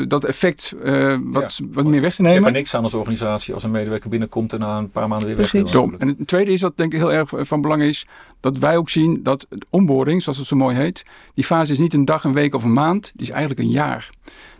[0.08, 2.38] dat effect uh, wat, wat meer weg te nemen.
[2.38, 5.08] Je hebt er niks aan als organisatie als een medewerker binnenkomt en na een paar
[5.08, 5.74] maanden weer Precies.
[5.74, 8.08] weg En het tweede is, wat denk ik heel erg van belang is,
[8.40, 11.94] dat wij ook zien dat onboarding, zoals het zo mooi heet, die fase is niet
[11.94, 14.10] een dag, een week of een maand, die is eigenlijk een jaar.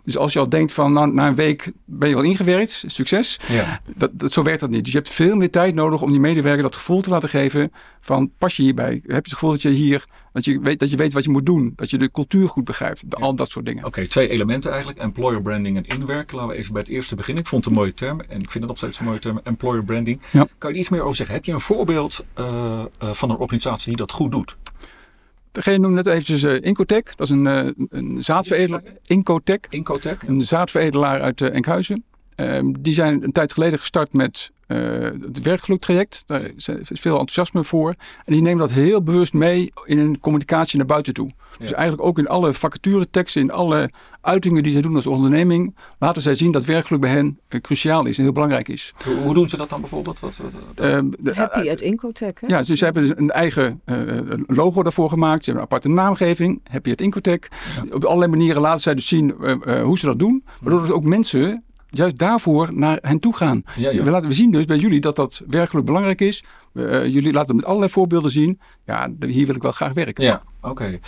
[0.08, 3.38] Dus als je al denkt van nou, na een week ben je wel ingewerkt, succes.
[3.48, 3.80] Ja.
[3.96, 4.84] Dat, dat, zo werkt dat niet.
[4.84, 7.72] Dus je hebt veel meer tijd nodig om die medewerker dat gevoel te laten geven
[8.00, 8.92] van pas je hierbij.
[8.92, 11.30] Heb je het gevoel dat je hier, dat je weet, dat je weet wat je
[11.30, 11.72] moet doen.
[11.76, 13.02] Dat je de cultuur goed begrijpt.
[13.10, 13.84] Al dat soort dingen.
[13.84, 15.00] Oké, twee elementen eigenlijk.
[15.00, 16.32] Employer branding en inwerk.
[16.32, 17.42] Laten we even bij het eerste beginnen.
[17.42, 19.40] Ik vond het een mooie term en ik vind het nog steeds een mooie term.
[19.42, 20.20] Employer branding.
[20.30, 20.46] Ja.
[20.58, 21.34] Kan je er iets meer over zeggen?
[21.34, 22.46] Heb je een voorbeeld uh,
[23.02, 24.56] uh, van een organisatie die dat goed doet?
[25.58, 27.16] Degene noemde net eventjes uh, Incotec.
[27.16, 28.82] Dat is een, uh, een zaadveredelaar.
[29.06, 29.66] Incotec.
[29.70, 30.22] Incotec.
[30.26, 32.04] Een zaadveredelaar uit uh, Enkhuizen.
[32.38, 36.22] Ehm, die zijn een tijd geleden gestart met het werkgeluktraject.
[36.26, 36.68] Daar is
[37.00, 37.94] veel enthousiasme voor.
[38.24, 41.26] En die nemen dat heel bewust mee in hun communicatie naar buiten toe.
[41.26, 41.56] Ja.
[41.58, 46.22] Dus eigenlijk ook in alle vacatureteksten, in alle uitingen die zij doen als onderneming, laten
[46.22, 48.94] zij zien dat werkgeluk bij hen cruciaal is en heel belangrijk is.
[49.04, 50.20] Hoe, hoe doen ze dat dan bijvoorbeeld?
[50.20, 52.40] Wat, wat, wat uh, de, Happy at Incotec.
[52.40, 52.46] Hè?
[52.46, 53.96] Ja, dus ze hebben een eigen uh,
[54.46, 55.44] logo daarvoor gemaakt.
[55.44, 57.48] Ze hebben een aparte naamgeving, Happy at Incotec.
[57.76, 57.94] Ja.
[57.94, 60.44] Op allerlei manieren laten zij dus zien uh, hoe ze dat doen.
[60.60, 63.62] Waardoor dus ook mensen juist daarvoor naar hen toe gaan.
[63.76, 64.02] Ja, ja.
[64.02, 66.44] We, laten, we zien dus bij jullie dat dat werkelijk belangrijk is.
[66.72, 68.60] Uh, jullie laten met allerlei voorbeelden zien.
[68.84, 70.24] Ja, hier wil ik wel graag werken.
[70.24, 70.98] Ja, oké.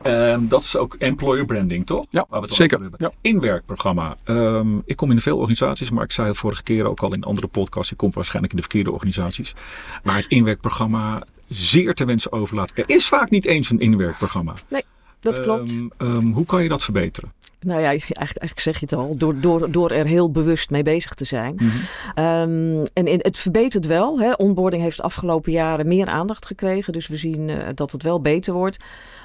[0.00, 0.32] Okay.
[0.32, 2.06] Um, dat is ook employer branding, toch?
[2.10, 2.90] Ja, Waar we het zeker.
[2.96, 3.12] Ja.
[3.20, 4.16] Inwerkprogramma.
[4.24, 7.22] Um, ik kom in veel organisaties, maar ik zei het vorige keer ook al in
[7.22, 7.92] andere podcasts.
[7.92, 9.54] Ik kom waarschijnlijk in de verkeerde organisaties.
[10.02, 12.72] Maar het inwerkprogramma zeer te wensen overlaat.
[12.74, 14.54] Er is vaak niet eens een inwerkprogramma.
[14.68, 14.82] Nee,
[15.20, 15.72] dat klopt.
[15.98, 17.32] Um, hoe kan je dat verbeteren?
[17.60, 20.82] Nou ja, eigenlijk, eigenlijk zeg je het al, door, door, door er heel bewust mee
[20.82, 21.56] bezig te zijn.
[21.58, 22.24] Mm -hmm.
[22.24, 24.20] um, en in, het verbetert wel.
[24.20, 24.32] Hè.
[24.32, 26.92] Onboarding heeft de afgelopen jaren meer aandacht gekregen.
[26.92, 28.78] Dus we zien uh, dat het wel beter wordt.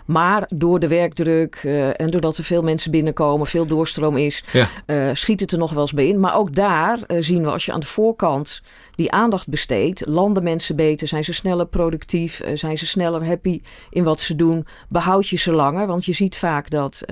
[0.05, 4.67] Maar door de werkdruk uh, en doordat er veel mensen binnenkomen, veel doorstroom is, ja.
[4.85, 6.19] uh, schiet het er nog wel eens bij in.
[6.19, 8.61] Maar ook daar zien we als je aan de voorkant
[8.95, 14.03] die aandacht besteedt, landen mensen beter, zijn ze sneller productief, zijn ze sneller happy in
[14.03, 15.87] wat ze doen, behoud je ze langer.
[15.87, 17.05] Want je ziet vaak dat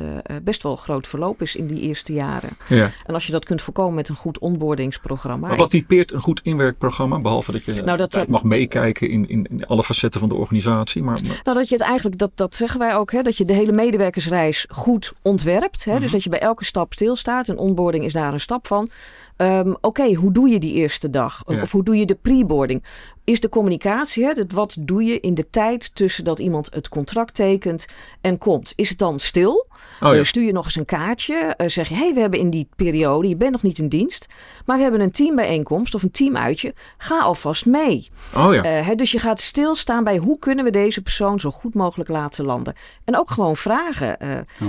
[0.44, 2.50] best wel groot verloop is in die eerste jaren.
[2.68, 2.92] Ja.
[3.06, 5.48] En als je dat kunt voorkomen met een goed onboardingsprogramma.
[5.48, 7.18] Maar wat typeert een goed inwerkprogramma?
[7.18, 11.04] Behalve dat je nou, dat, mag meekijken in, in, in, alle facetten van de organisatie.
[11.04, 11.42] Maar, maar...
[11.44, 13.72] Nou, dat je het eigenlijk, dat, dat zeggen wij ook, hè, dat je de hele
[13.72, 15.86] medewerkersreis goed ontwerpt.
[15.86, 16.02] Hè, Mhm.
[16.02, 17.48] Dus dat je bij elke stap stilstaat.
[17.48, 18.90] En onboarding is daar een stap van.
[19.38, 21.44] Ehm, Oké, hoe doe je die eerste dag?
[21.48, 21.62] Ja.
[21.62, 22.84] Of hoe doe je de preboarding?
[23.24, 26.90] Is de communicatie, hè, dat wat doe je in de tijd tussen dat iemand het
[26.90, 27.88] contract tekent
[28.22, 28.74] en komt?
[28.76, 29.68] Is het dan stil?
[30.02, 30.20] Oh ja.
[30.20, 31.36] Eh, stuur je nog eens een kaartje?
[31.36, 34.28] Eh, zeg je, hey, we hebben in die periode, je bent nog niet in dienst,
[34.66, 36.74] maar we hebben een teambijeenkomst of een teamuitje.
[36.98, 38.10] Ga alvast mee.
[38.38, 38.64] Oh ja.
[38.64, 42.10] Eh, hè, dus je gaat stilstaan bij hoe kunnen we deze persoon zo goed mogelijk
[42.10, 42.74] laten landen.
[43.06, 44.18] En ook gewoon vragen,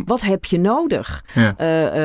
[0.07, 1.25] wat heb je nodig?
[1.35, 1.55] Ja.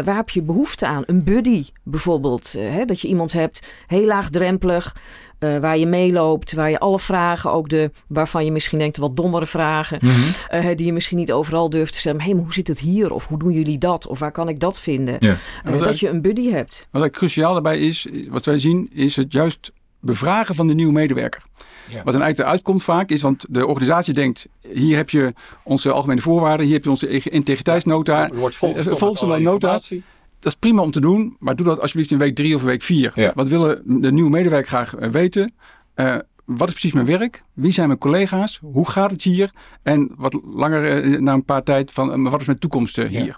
[0.03, 1.03] Waar heb je behoefte aan?
[1.05, 2.51] Een buddy bijvoorbeeld.
[2.51, 4.95] hè, dat je iemand hebt, heel laagdrempelig,
[5.39, 9.45] waar je meeloopt, waar je alle vragen, ook de waarvan je misschien denkt wat dommere
[9.45, 10.75] vragen, Mhm.
[10.75, 12.21] die je misschien niet overal durft te stellen.
[12.21, 12.96] Hé, maar hoe zit het hier?
[13.05, 14.07] Of hoe doen jullie dat?
[14.07, 15.15] Of waar kan ik dat vinden?
[15.19, 15.35] Ja.
[15.63, 16.87] Eh, dat je een buddy hebt.
[16.91, 21.43] Wat cruciaal daarbij is, wat wij zien, is het juist bevragen van de nieuwe medewerker.
[21.89, 22.03] Ja.
[22.03, 25.33] Wat dan eigenlijk eruit komt vaak is, want de organisatie denkt, hier heb je
[25.63, 28.29] onze algemene voorwaarden, hier heb je onze integriteitsnota.
[28.29, 29.53] Er wordt Eh, volgens met de allerlei nota.
[29.53, 30.03] informatie.
[30.39, 32.81] Dat is prima om te doen, maar doe dat alsjeblieft in week drie of week
[32.81, 33.11] vier.
[33.15, 33.31] Ja.
[33.35, 35.53] Wat willen de nieuwe medewerker graag eh, weten?
[35.93, 36.15] Eh,
[36.47, 37.43] wat is precies mijn werk?
[37.53, 38.59] Wie zijn mijn collega's?
[38.71, 39.51] Hoe gaat het hier?
[39.83, 42.97] En wat langer eh, na een paar tijd van eh, maar wat is mijn toekomst
[42.97, 43.21] eh, Ja.
[43.21, 43.35] hier?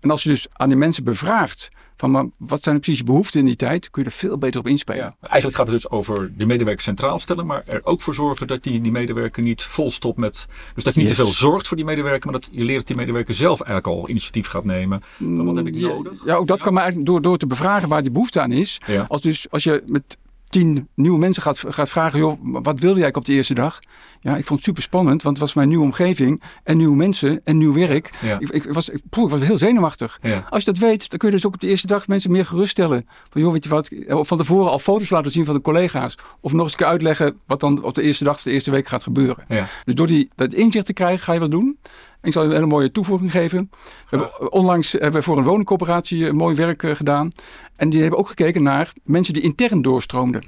[0.00, 3.46] En als je dus aan die mensen bevraagt van wat zijn precies je behoeften in
[3.46, 5.00] die tijd, kun je er veel beter op inspelen.
[5.04, 5.16] Ja.
[5.20, 8.62] Eigenlijk gaat het dus over de medewerker centraal stellen, maar er ook voor zorgen dat
[8.62, 10.48] die, die medewerker niet volstopt met.
[10.74, 11.18] Dus dat je niet Yes.
[11.18, 13.98] te veel zorgt voor die medewerker, maar dat je leert dat die medewerker zelf eigenlijk
[13.98, 15.02] al initiatief gaat nemen.
[15.18, 16.24] Van wat heb ik Ja, nodig?
[16.24, 18.80] Ja, ook dat kan maar door, door te bevragen waar die behoefte aan is.
[19.08, 20.18] Als, dus, als je met
[20.52, 23.80] tien nieuwe mensen gaat, gaat vragen, joh, wat wilde jij op de eerste dag?
[24.22, 27.40] Ja, ik vond het super spannend, want het was mijn nieuwe omgeving en nieuwe mensen
[27.44, 28.10] en nieuw werk.
[28.20, 28.38] Ja.
[28.38, 30.18] Ik, ik, was, ik, poeh, ik was heel zenuwachtig.
[30.22, 30.44] Ja.
[30.50, 32.46] Als je dat weet, dan kun je dus ook op de eerste dag mensen meer
[32.46, 33.06] geruststellen.
[33.30, 36.18] Van joh, weet je wat, of van tevoren al foto's laten zien van de collega's.
[36.40, 38.70] Of nog eens een keer uitleggen wat dan op de eerste dag of de eerste
[38.70, 39.44] week gaat gebeuren.
[39.48, 39.66] Ja.
[39.84, 41.78] Dus door die, dat inzicht te krijgen, ga je wat doen.
[42.22, 43.70] En ik zal je een hele mooie toevoeging geven.
[43.72, 47.28] We hebben, onlangs hebben we voor een woningcoöperatie eh, mooi werk eh, gedaan.
[47.76, 50.42] En die hebben ook gekeken naar mensen die intern doorstroomden.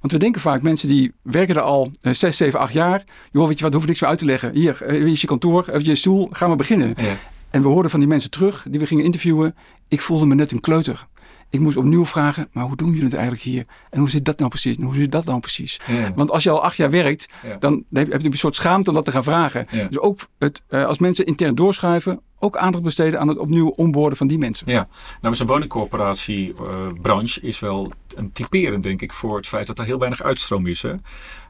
[0.00, 3.04] Want we denken vaak, mensen die werken er al eh, zes, zeven, acht jaar.
[3.32, 4.52] Joh, weet je wat, hoef ik niks meer uit te leggen.
[4.52, 6.94] Hier, eh, hier is je kantoor, je stoel, gaan we beginnen.
[6.96, 7.16] Ja.
[7.50, 9.54] En we hoorden van die mensen terug, die we gingen interviewen.
[9.88, 11.06] Ik voelde me net een kleuter.
[11.50, 13.66] Ik moest opnieuw vragen, maar hoe doen jullie het eigenlijk hier?
[13.90, 14.76] En hoe zit dat nou precies?
[14.76, 15.80] En hoe zit dat nou precies?
[15.86, 16.12] Ja.
[16.14, 17.56] Want als je al acht jaar werkt, Ja.
[17.58, 19.66] dan heb je een soort schaamte om dat te gaan vragen.
[19.70, 19.84] Ja.
[19.84, 24.18] Dus ook het, eh, als mensen intern doorschuiven, ook aandacht besteden aan het opnieuw onboorden
[24.18, 24.72] van die mensen.
[24.72, 24.88] Ja,
[25.20, 29.98] nou, zo'n woningcorporatiebranche is wel een typerend, denk ik, voor het feit dat er heel
[29.98, 30.82] weinig uitstroom is.
[30.82, 30.94] Hè?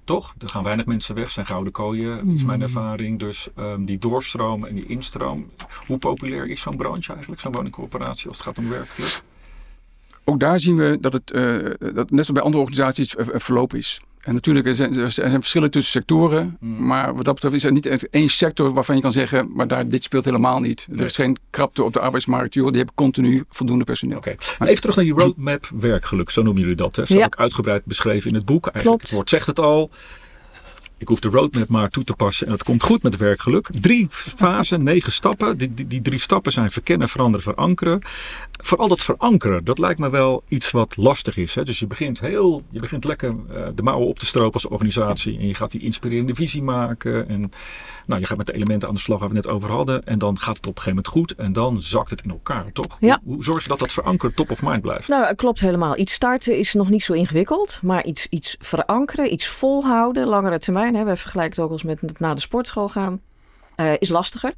[0.05, 0.35] Toch?
[0.39, 3.19] Er gaan weinig mensen weg, zijn gouden kooien, is mijn ervaring.
[3.19, 5.51] Dus ehm, die doorstroom en die instroom.
[5.87, 9.23] Hoe populair is zo'n branche eigenlijk, zo'n woningcorporatie, als het gaat om werkgeluk?
[10.29, 11.43] Ook daar zien we dat het, eh,
[11.79, 14.01] dat net zoals bij andere organisaties, een verloop is.
[14.23, 16.57] En natuurlijk er zijn er zijn verschillen tussen sectoren.
[16.61, 16.87] Mm.
[16.87, 19.69] Maar wat dat betreft is er niet echt één sector waarvan je kan zeggen, maar
[19.69, 20.87] daar, dit speelt helemaal niet.
[20.97, 22.55] Er is geen krapte op de arbeidsmarkt.
[22.55, 24.17] Joh, die hebben continu voldoende personeel.
[24.17, 26.97] Oké, maar even terug naar die roadmap werkgeluk, zo noemen jullie dat.
[26.97, 27.05] Hè?
[27.05, 27.25] Staat Ja.
[27.25, 28.67] ook uitgebreid beschreven in het boek.
[28.67, 29.03] Eigenlijk, Klopt.
[29.03, 29.91] het woord zegt het al.
[30.99, 33.69] Ik hoef de roadmap maar toe te passen en het komt goed met werkgeluk.
[33.81, 35.59] Drie fasen, negen stappen.
[35.59, 38.01] Die, die, die drie stappen zijn verkennen, veranderen, verankeren.
[38.53, 41.55] Vooral dat verankeren, dat lijkt me wel iets wat lastig is.
[41.55, 41.65] Hè?
[41.65, 45.39] Dus je begint, heel, je begint lekker eh, de mouwen op te stropen als organisatie.
[45.39, 47.29] En je gaat die inspirerende visie maken.
[47.29, 47.51] En
[48.07, 50.07] nou, je gaat met de elementen aan de slag waar we het net over hadden.
[50.07, 51.35] En dan gaat het op een gegeven moment goed.
[51.35, 52.97] En dan zakt het in elkaar, toch?
[53.01, 53.21] Ja.
[53.25, 55.09] Hoe, hoe zorg je dat dat verankerd top of mind blijft?
[55.09, 55.99] Nou, klopt helemaal.
[55.99, 60.86] Iets starten is nog niet zo ingewikkeld, maar iets, iets verankeren, iets volhouden, langere termijn.
[60.95, 63.21] Hè, wij vergelijken het ook als met naar de sportschool gaan.
[63.77, 64.55] eh, is lastiger.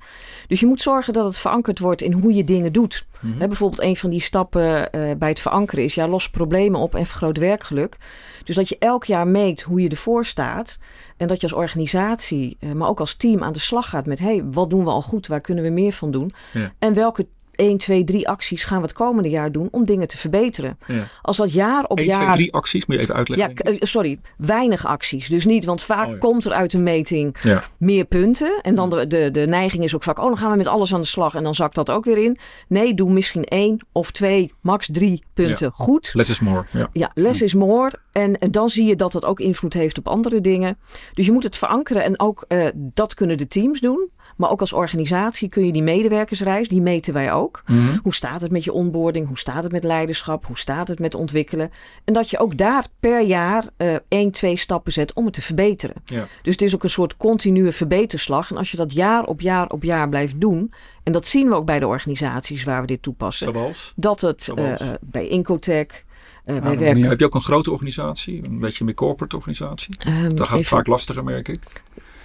[0.47, 3.07] Dus je moet zorgen dat het verankerd wordt in hoe je dingen doet.
[3.21, 3.39] Mhm.
[3.39, 5.95] Hè, bijvoorbeeld een van die stappen eh, bij het verankeren is...
[5.95, 7.97] ja, los problemen op en vergroot werkgeluk.
[8.45, 10.79] Dus dat je elk jaar meet hoe je ervoor staat...
[11.17, 14.19] en dat je als organisatie, eh, maar ook als team aan de slag gaat met...
[14.19, 15.27] hé, hey, wat doen we al goed?
[15.27, 16.31] Waar kunnen we meer van doen?
[16.53, 16.73] Ja.
[16.79, 17.27] En welke
[17.59, 19.69] 1, 2, 3 acties gaan we het komende jaar doen...
[19.71, 20.79] om dingen te verbeteren?
[20.87, 21.03] Ja.
[21.23, 22.33] Als dat jaar op 1, jaar...
[22.33, 23.51] 2, 3 acties, moet je even uitleggen.
[23.55, 25.29] Ja, eh, sorry, weinig acties.
[25.29, 26.19] Dus niet, want vaak Oh ja.
[26.19, 27.63] komt er uit een meting Ja.
[27.79, 28.59] meer punten.
[28.63, 30.95] En dan de, de, de neiging is ook vaak, oh, dan gaan we met alles
[30.95, 32.39] aan de slag en dan zakt dat ook weer in.
[32.69, 36.11] Nee, doe misschien één of twee, max drie punten goed.
[36.13, 36.65] Less is more.
[36.73, 36.89] Ja.
[36.93, 37.93] Ja, less is more.
[38.13, 40.79] En, en dan zie je dat dat ook invloed heeft op andere dingen.
[41.13, 44.11] Dus je moet het verankeren en ook eh, dat kunnen de teams doen.
[44.39, 47.63] Maar ook als organisatie kun je die medewerkersreis, die meten wij ook.
[47.67, 47.99] Mhm.
[48.03, 49.27] Hoe staat het met je onboarding?
[49.27, 50.47] Hoe staat het met leiderschap?
[50.47, 51.71] Hoe staat het met ontwikkelen?
[52.05, 55.43] En dat je ook daar per jaar eh één, twee stappen zet om het te
[55.43, 55.97] verbeteren.
[56.05, 56.27] Ja.
[56.43, 58.51] Dus het is ook een soort continue verbeterslag.
[58.51, 60.73] En als je dat jaar op jaar op jaar blijft doen,
[61.03, 63.93] en dat zien we ook bij de organisaties waar we dit toepassen, Zoals?
[63.97, 65.87] dat het eh, eh, bij Incotech,
[66.45, 67.03] eh, wij werken.
[67.03, 68.45] Heb je ook een grote organisatie?
[68.45, 69.95] Een beetje meer corporate organisatie?
[69.99, 71.61] ehm, Dan gaat het even- vaak lastiger, merk ik.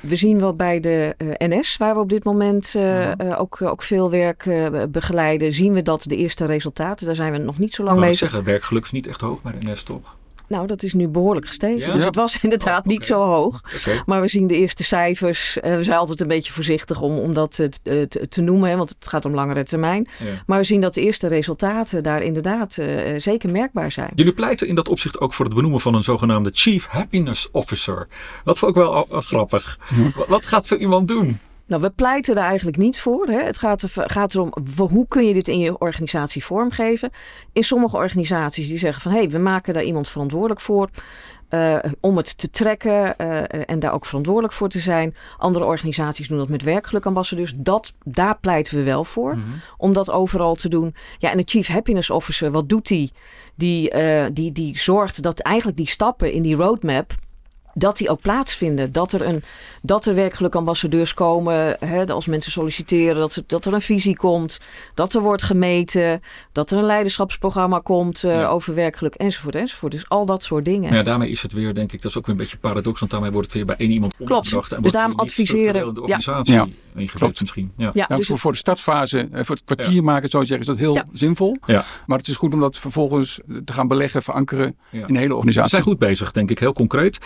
[0.04, 3.16] We zien wel bij de uh, NS, waar we op dit moment uh, ja.
[3.22, 4.50] uh, ook, ook veel werk
[4.92, 8.10] begeleiden, zien we dat de eerste resultaten, daar zijn we nog niet zo lang mee.
[8.10, 8.30] bezig.
[8.30, 10.16] zeggen, werkgeluk is niet echt hoog bij de NS, toch?
[10.54, 11.88] Nou, dat is nu behoorlijk gestegen.
[11.88, 11.94] Ja?
[11.94, 12.94] Dus het was inderdaad oh, okay.
[12.94, 13.62] niet zo hoog.
[13.82, 14.02] Okay.
[14.06, 15.58] Maar we zien de eerste cijfers.
[15.58, 18.76] Uh, we zijn altijd een beetje voorzichtig om, om dat te, te, te noemen, hè,
[18.78, 20.08] want het gaat om langere termijn.
[20.20, 20.26] Ja.
[20.46, 24.12] Maar we zien dat de eerste resultaten daar inderdaad uh, zeker merkbaar zijn.
[24.16, 28.08] Jullie pleiten in dat opzicht ook voor het benoemen van een zogenaamde Chief Happiness Officer.
[28.44, 29.80] Dat vond ik wel uh, grappig.
[29.88, 30.10] Hm.
[30.28, 31.40] Wat gaat zo iemand doen?
[31.74, 33.28] Nou, we pleiten er eigenlijk niet voor.
[33.28, 33.44] Hè.
[33.44, 37.10] Het gaat, er, gaat erom, hoe kun je dit in je organisatie vormgeven?
[37.54, 39.12] In sommige organisaties die zeggen van...
[39.12, 40.90] hé, hey, we maken daar iemand verantwoordelijk voor...
[41.50, 45.16] Uh, om het te trekken uh, en daar ook verantwoordelijk voor te zijn.
[45.38, 47.54] Andere organisaties doen dat met werkgelukambassadeurs.
[47.58, 49.36] Dat, daar pleiten we wel voor.
[49.36, 49.62] Mm-hmm.
[49.78, 50.96] Om dat overal te doen.
[51.18, 53.12] Ja, en de Chief Happiness Officer, wat doet die?
[53.56, 57.14] Die, uh, die, die zorgt dat eigenlijk die stappen in die roadmap
[57.74, 58.92] dat die ook plaatsvinden.
[58.92, 59.44] Dat er, een,
[59.82, 64.16] dat er werkelijk ambassadeurs komen, hè, als mensen solliciteren, dat, ze, dat er een visie
[64.16, 64.60] komt,
[64.94, 68.48] dat er wordt gemeten, dat er een leiderschapsprogramma komt uh, ja.
[68.48, 69.92] over werkelijk enzovoort enzovoort.
[69.92, 70.82] Dus al dat soort dingen.
[70.82, 73.00] Nou ja, daarmee is het weer, denk ik, dat is ook weer een beetje paradox,
[73.00, 74.72] want daarmee wordt het weer bij één iemand ondergebracht.
[74.72, 75.94] En dus daarom adviseren.
[75.94, 76.68] De organisatie ja.
[76.96, 77.72] ingebed misschien.
[77.78, 77.90] Ja.
[77.94, 80.80] Ja, ja dus voor, voor de startfase, voor het kwartier maken, zou je zeggen, is
[80.80, 81.58] dat heel zinvol.
[81.66, 81.86] Ja.
[82.06, 85.78] Maar het is goed om dat vervolgens te gaan beleggen, verankeren in de hele organisatie.
[85.78, 87.20] We zijn goed bezig, denk ik, heel concreet.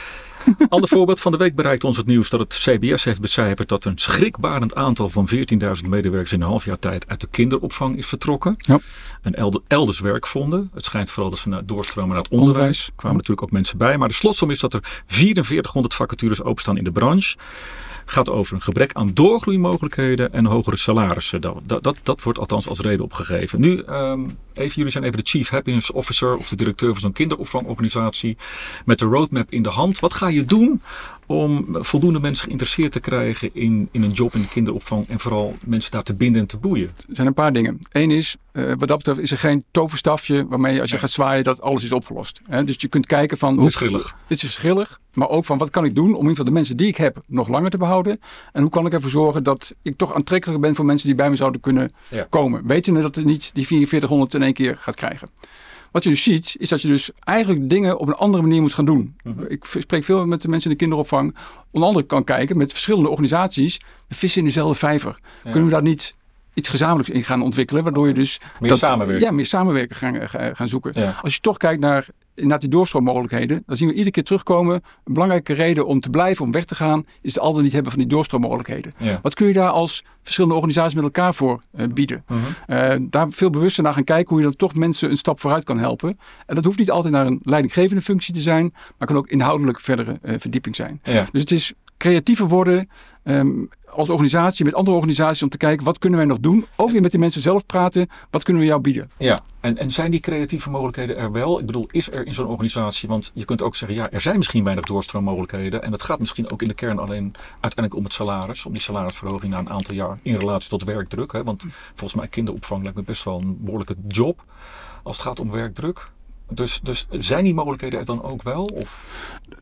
[0.70, 3.86] Ander voorbeeld van de week bereikt ons het nieuws dat het CBS heeft becijferd dat
[3.86, 8.08] een schrikbarend aantal van 14.000 medewerkers in een half jaar tijd uit de kinderopvang is
[8.08, 8.56] vertrokken.
[8.58, 8.80] Ja.
[9.22, 10.70] En elders werk vonden.
[10.74, 12.56] Het schijnt vooral dat ze naar doorstromen naar het onderwijs.
[12.58, 12.92] onderwijs.
[12.96, 13.98] kwamen natuurlijk ook mensen bij.
[13.98, 17.36] Maar de slotsom is dat er 4400 vacatures openstaan in de branche
[18.10, 21.42] gaat over een gebrek aan doorgroeimogelijkheden en hogere salarissen.
[21.42, 23.60] Dat, dat, dat, wordt althans als reden opgegeven.
[23.60, 27.14] Nu, um, even, jullie zijn even de Chief Happiness Officer of de directeur van zo'n
[27.14, 28.38] kinderopvangorganisatie
[28.86, 30.00] met de roadmap in de hand.
[30.00, 30.82] Wat ga je doen
[31.28, 35.54] om voldoende mensen geïnteresseerd te krijgen in, in een job in de kinderopvang en vooral
[35.66, 36.88] mensen daar te binden en te boeien?
[36.88, 37.80] Er zijn een paar dingen.
[37.92, 41.06] Eén is, uh, wat dat betreft is er geen toverstafje waarmee je als je nee.
[41.06, 42.42] gaat zwaaien dat alles is opgelost.
[42.66, 43.56] Dus je kunt kijken van...
[43.58, 44.16] Dit is schillig.
[44.28, 45.00] Dit is verschillig.
[45.14, 46.98] Maar ook van wat kan ik doen om in ieder geval de mensen die ik
[46.98, 48.20] heb nog langer te behouden.
[48.54, 51.30] En hoe kan ik ervoor zorgen dat ik toch aantrekkelijker ben voor mensen die bij
[51.30, 52.28] me zouden kunnen ja.
[52.30, 52.68] komen.
[52.68, 55.30] Wetende dat het niet die 4400 in één keer gaat krijgen.
[55.92, 58.74] Wat je dus ziet, is dat je dus eigenlijk dingen op een andere manier moet
[58.74, 59.16] gaan doen.
[59.24, 59.46] Mm-hmm.
[59.48, 61.36] Ik spreek veel met de mensen in de kinderopvang.
[61.72, 63.82] Onder andere kan kijken met verschillende organisaties.
[64.08, 65.20] We vissen in dezelfde vijver.
[65.44, 65.52] Ja.
[65.52, 66.17] Kunnen we daar niet
[66.58, 67.84] iets gezamenlijks in gaan ontwikkelen.
[67.84, 68.42] Waardoor je dus...
[68.60, 69.26] Meer dat, samenwerken.
[69.26, 70.16] Ja, meer samenwerken gaan,
[70.56, 70.92] gaan zoeken.
[70.96, 71.20] Ja.
[71.22, 73.64] Als je toch kijkt naar, naar die doorstroommogelijkheden.
[73.66, 74.76] Dan zien we iedere keer terugkomen.
[75.04, 77.06] Een belangrijke reden om te blijven, om weg te gaan.
[77.22, 78.92] Is het altijd niet hebben van die doorstroommogelijkheden.
[78.98, 79.20] Ja.
[79.22, 82.24] Wat kun je daar als verschillende organisaties met elkaar voor uh, bieden?
[82.32, 83.00] Uh-huh.
[83.00, 84.30] Uh, daar veel bewuster naar gaan kijken.
[84.30, 86.20] Hoe je dan toch mensen een stap vooruit kan helpen.
[86.46, 88.74] En dat hoeft niet altijd naar een leidinggevende functie te zijn.
[88.98, 91.00] Maar kan ook inhoudelijk verdere verdieping zijn.
[91.04, 91.26] Ja.
[91.32, 92.90] Dus het is creatiever worden.
[93.24, 96.66] Um, als organisatie met andere organisaties om te kijken wat kunnen wij nog doen.
[96.76, 98.08] Ook weer met de mensen zelf praten.
[98.30, 99.12] Wat kunnen we jou bieden?
[99.18, 101.60] Ja, en, en zijn die creatieve mogelijkheden er wel?
[101.60, 104.38] Ik bedoel, is er in zo'n organisatie, want je kunt ook zeggen, ja, er zijn
[104.38, 105.84] misschien weinig doorstroommogelijkheden.
[105.84, 108.66] En het gaat misschien ook in de kern alleen uiteindelijk om het salaris.
[108.66, 111.32] Om die salarisverhoging na een aantal jaar in relatie tot werkdruk.
[111.32, 111.44] Hè?
[111.44, 114.44] Want volgens mij kinderopvang lijkt me best wel een behoorlijke job
[115.04, 116.10] als het gaat om werkdruk.
[116.50, 118.64] Dus, dus zijn die mogelijkheden er dan ook wel?
[118.64, 119.06] Of?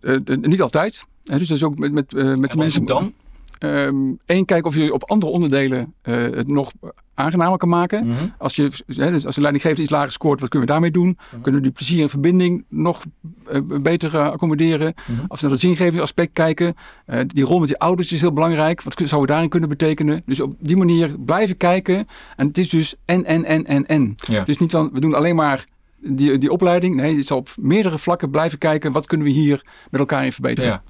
[0.01, 1.05] Uh, niet altijd.
[1.25, 2.85] En dus, dus ook met, met, uh, met de mensen.
[2.85, 3.13] dan?
[3.59, 6.71] Eén, um, kijken of je op andere onderdelen uh, het nog
[7.13, 8.05] aangenamer kan maken.
[8.05, 8.33] Mm-hmm.
[8.37, 11.07] Als, je, hè, dus als de leidinggever iets lager scoort, wat kunnen we daarmee doen?
[11.07, 11.41] Mm-hmm.
[11.41, 13.03] Kunnen we die plezier en verbinding nog
[13.51, 14.93] uh, beter accommoderen?
[15.07, 15.25] Mm-hmm.
[15.27, 16.75] Als we naar het zingevingsaspect kijken.
[17.07, 18.81] Uh, die rol met die ouders is heel belangrijk.
[18.81, 20.21] Wat zouden we daarin kunnen betekenen?
[20.25, 22.07] Dus op die manier blijven kijken.
[22.35, 24.15] En het is dus en, en, en, en, en.
[24.15, 24.43] Ja.
[24.43, 25.65] Dus niet van, we doen alleen maar
[26.07, 26.95] die, die opleiding.
[26.95, 28.91] Nee, je zal op meerdere vlakken blijven kijken.
[28.91, 30.69] Wat kunnen we hier met elkaar in verbeteren?
[30.69, 30.83] Ja.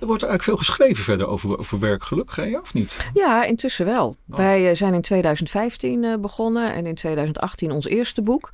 [0.00, 3.06] Er wordt er eigenlijk veel geschreven verder over, over werkgeluk, Gea, of niet?
[3.14, 4.16] Ja, intussen wel.
[4.30, 4.36] Oh.
[4.36, 8.50] Wij zijn in 2015 uh, begonnen en in 2018 ons eerste boek.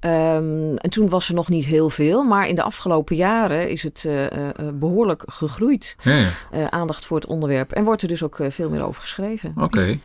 [0.00, 3.82] Um, en toen was er nog niet heel veel, maar in de afgelopen jaren is
[3.82, 4.28] het uh, uh,
[4.74, 5.96] behoorlijk gegroeid.
[6.02, 6.28] Ja, ja.
[6.54, 7.72] Uh, aandacht voor het onderwerp.
[7.72, 9.52] En wordt er dus ook veel meer over geschreven.
[9.56, 9.64] Oké.
[9.64, 9.98] Okay.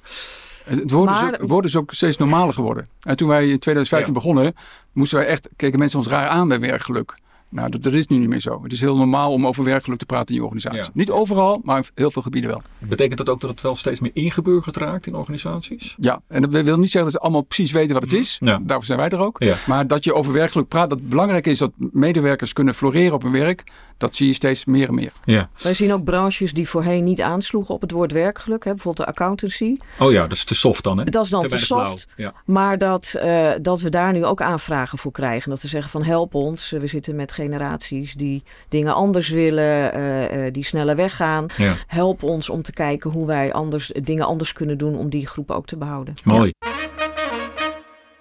[0.63, 2.87] Het woord, maar, is ook, woord is ook steeds normaler geworden.
[3.01, 4.19] En toen wij in 2015 ja.
[4.19, 4.55] begonnen,
[4.93, 7.13] moesten wij echt, keken mensen ons raar aan bij werkgeluk.
[7.51, 8.63] Nou, dat, dat, is nu niet meer zo.
[8.63, 10.79] Het is heel normaal om over werkgeluk te praten in je organisatie.
[10.79, 10.89] Ja.
[10.93, 12.61] Niet overal, maar in heel veel gebieden wel.
[12.77, 15.95] Betekent dat ook dat het wel steeds meer ingeburgerd raakt in organisaties?
[15.99, 18.37] Ja, en dat wil niet zeggen dat ze allemaal precies weten wat het is.
[18.39, 18.59] Ja.
[18.61, 19.35] Daarvoor zijn wij er ook.
[19.39, 19.55] Ja.
[19.67, 23.21] Maar dat je over werkgeluk praat, dat het belangrijk is dat medewerkers kunnen floreren op
[23.21, 23.63] hun werk.
[23.97, 25.11] Dat zie je steeds meer en meer.
[25.25, 25.49] Ja.
[25.61, 28.63] Wij zien ook branches die voorheen niet aansloegen op het woord werkgeluk.
[28.63, 28.69] Hè?
[28.71, 29.77] Bijvoorbeeld de accountancy.
[29.99, 30.99] Oh ja, dat is te soft dan.
[30.99, 31.03] Hè?
[31.03, 32.07] Dat is dan te soft.
[32.15, 32.33] Ja.
[32.45, 35.49] Maar dat, uh, dat we daar nu ook aanvragen voor krijgen.
[35.49, 36.69] Dat we zeggen van help ons.
[36.69, 41.45] We zitten met generaties die dingen anders willen, eh, eh, die sneller weggaan.
[41.57, 41.73] Ja.
[41.87, 45.51] Help ons om te kijken hoe wij anders, dingen anders kunnen doen om die groep
[45.51, 46.13] ook te behouden.
[46.23, 46.51] Mooi.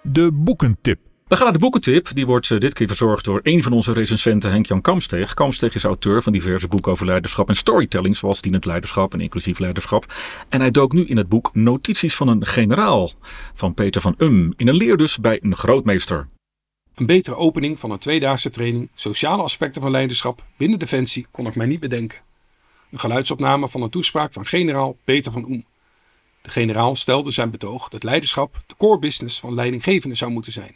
[0.01, 0.99] De boekentip.
[1.31, 2.09] We gaan naar de boekentip.
[2.13, 5.33] Die wordt eh, dit keer verzorgd door een van onze recensenten, Henk-Jan Kamsteeg.
[5.33, 9.59] Kamsteeg is auteur van diverse boeken over leiderschap en storytelling, zoals dienend leiderschap en inclusief
[9.59, 10.05] leiderschap.
[10.49, 13.11] En hij dook nu in het boek Notities van een generaal
[13.53, 16.27] van Peter van Um, in een leer dus bij een grootmeester.
[17.01, 21.55] Een betere opening van een tweedaagse training Sociale aspecten van leiderschap binnen Defensie kon ik
[21.55, 22.19] mij niet bedenken.
[22.91, 25.65] Een geluidsopname van een toespraak van generaal Peter van Oem.
[26.41, 30.75] De generaal stelde zijn betoog dat leiderschap de core business van leidinggevenden zou moeten zijn.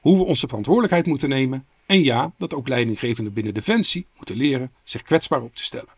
[0.00, 4.72] Hoe we onze verantwoordelijkheid moeten nemen en ja, dat ook leidinggevenden binnen Defensie moeten leren
[4.84, 5.94] zich kwetsbaar op te stellen.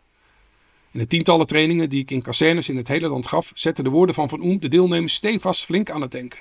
[0.91, 3.89] In de tientallen trainingen die ik in kazernes in het hele land gaf, zetten de
[3.89, 6.39] woorden van Van Oem de deelnemers stevast flink aan het denken.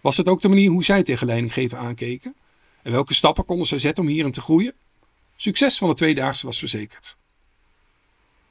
[0.00, 2.34] Was het ook de manier hoe zij tegen leidinggeven aankeken?
[2.82, 4.74] En welke stappen konden zij zetten om hierin te groeien?
[5.36, 7.16] Succes van de tweedaagse was verzekerd.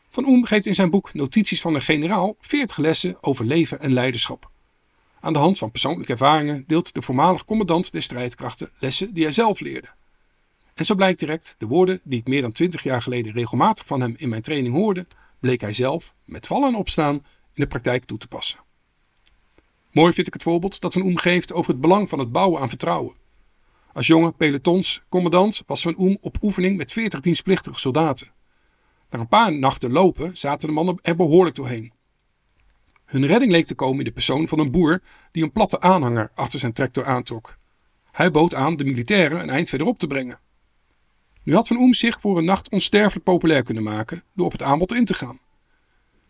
[0.10, 3.94] Van Oem geeft in zijn boek Notities van een generaal 40 lessen over leven en
[3.94, 4.50] leiderschap.
[5.20, 9.32] Aan de hand van persoonlijke ervaringen deelt de voormalig commandant der strijdkrachten lessen die hij
[9.32, 9.88] zelf leerde.
[10.74, 14.02] En zo blijkt direct, de woorden die ik meer dan 20 jaar geleden regelmatig van
[14.02, 15.06] hem in mijn training hoorde,
[15.40, 17.16] bleek hij zelf, met vallen en opstaan,
[17.54, 18.60] in de praktijk toe te passen.
[19.92, 22.62] Mooi vind ik het voorbeeld dat Van Oem geeft over het belang van het bouwen
[22.62, 23.16] aan vertrouwen.
[23.94, 28.32] Als jonge pelotonscommandant was Van Oem op oefening met 40 dienstplichtige soldaten.
[29.10, 31.94] Na een paar nachten lopen zaten de mannen er behoorlijk doorheen.
[33.06, 35.02] Hun redding leek te komen in de persoon van een boer
[35.32, 37.58] die een platte aanhanger achter zijn tractor aantrok.
[38.12, 40.40] Hij bood aan de militairen een eind verderop te brengen.
[41.44, 44.64] Nu had Van Oem zich voor een nacht onsterfelijk populair kunnen maken door op het
[44.64, 45.40] aanbod in te gaan.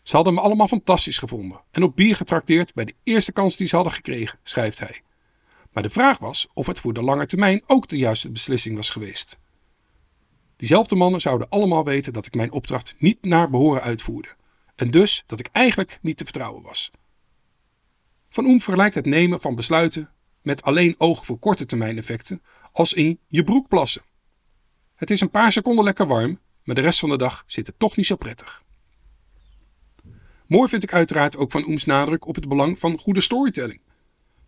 [0.03, 3.67] Ze hadden me allemaal fantastisch gevonden en op bier getrakteerd bij de eerste kans die
[3.67, 5.01] ze hadden gekregen, schrijft hij.
[5.71, 8.89] Maar de vraag was of het voor de lange termijn ook de juiste beslissing was
[8.89, 9.39] geweest.
[10.55, 14.29] Diezelfde mannen zouden allemaal weten dat ik mijn opdracht niet naar behoren uitvoerde.
[14.75, 16.91] En dus dat ik eigenlijk niet te vertrouwen was.
[18.29, 20.09] Van Oem vergelijkt het nemen van besluiten
[20.41, 24.01] met alleen oog voor korte termijn effecten als in je broek plassen.
[24.95, 27.79] Het is een paar seconden lekker warm, maar de rest van de dag zit het
[27.79, 28.63] toch niet zo prettig.
[30.47, 33.81] Mooi vind ik uiteraard ook van Oems nadruk op het belang van goede storytelling.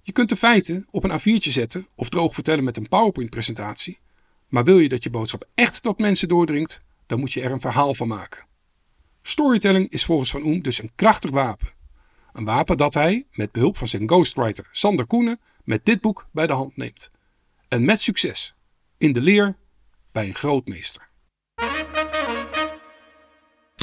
[0.06, 4.00] Je kunt de feiten op een A4'tje zetten of droog vertellen met een PowerPoint-presentatie,
[4.48, 7.60] maar wil je dat je boodschap echt tot mensen doordringt, dan moet je er een
[7.60, 8.46] verhaal van maken.
[9.22, 11.68] Storytelling is volgens Van Oem dus een krachtig wapen.
[12.34, 16.48] Een wapen dat hij, met behulp van zijn ghostwriter Sander Koenen, met dit boek bij
[16.48, 17.12] de hand neemt.
[17.68, 18.56] En met succes.
[18.98, 19.58] In de leer
[20.12, 21.10] bij een grootmeester.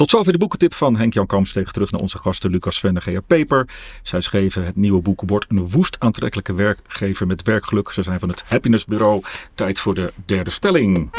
[0.01, 1.71] Tot zover de boekentip van Henk-Jan Kamsteeg.
[1.71, 3.67] Terug naar onze gasten Lucas Sven en Gea Peper.
[4.03, 7.89] Zij schreven het nieuwe boek wordt een woest aantrekkelijke werkgever met werkgeluk.
[7.89, 9.23] Ze zijn van het Happiness Bureau.
[9.55, 11.09] Tijd voor de derde stelling.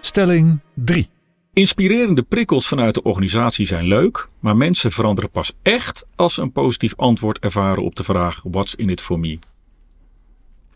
[0.00, 1.08] Stelling 3.
[1.52, 6.52] Inspirerende prikkels vanuit de organisatie zijn leuk, maar mensen veranderen pas echt als ze een
[6.52, 9.38] positief antwoord ervaren op de vraag: What's in it for me?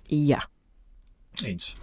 [0.06, 0.48] Ja.
[1.44, 1.74] Eens.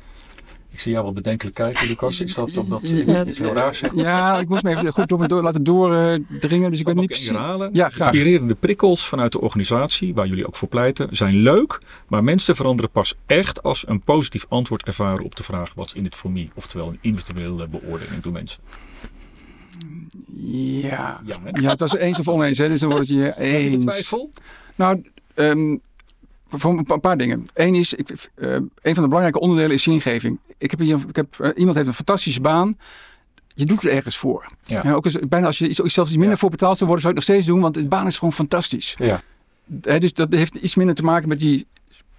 [0.79, 2.19] Ik zie jou wel bedenkelijk kijken, Lucas.
[2.19, 3.95] Is dat omdat Ja, heel raars zegt?
[3.95, 6.71] Ja, ik moest me even goed door, door, laten doordringen.
[6.71, 7.29] dus ik weet niet precies.
[7.29, 7.69] herhalen.
[7.73, 8.13] Ja, graag.
[8.13, 12.91] Inspirerende prikkels vanuit de organisatie, waar jullie ook voor pleiten, zijn leuk, maar mensen veranderen
[12.91, 16.47] pas echt als een positief antwoord ervaren op de vraag: What's in it for me?
[16.53, 18.61] Oftewel een individuele beoordeling door mensen.
[20.35, 21.21] Ja.
[21.53, 23.85] Ja, het was eens of oneens, hè, dus dan wordt het je Is eens.
[23.85, 24.31] twijfel?
[24.75, 25.01] Nou,
[25.33, 25.75] ehm,
[26.49, 27.47] voor een pa- paar dingen.
[27.53, 30.39] Eén is, ik, eh, een van de belangrijke onderdelen is zingeving.
[30.57, 32.77] Ik heb hier, ik heb, eh, iemand heeft een fantastische baan.
[33.55, 34.45] Je doet er ergens voor.
[34.63, 34.79] Ja.
[34.83, 36.37] Ja, ook als, bijna als je iets- zelfs iets minder Ja.
[36.37, 38.33] voor betaald zou worden, zou je het nog steeds doen, want de baan is gewoon
[38.33, 38.95] fantastisch.
[38.99, 39.21] Ja.
[39.99, 41.67] Dus dat heeft iets minder te maken met die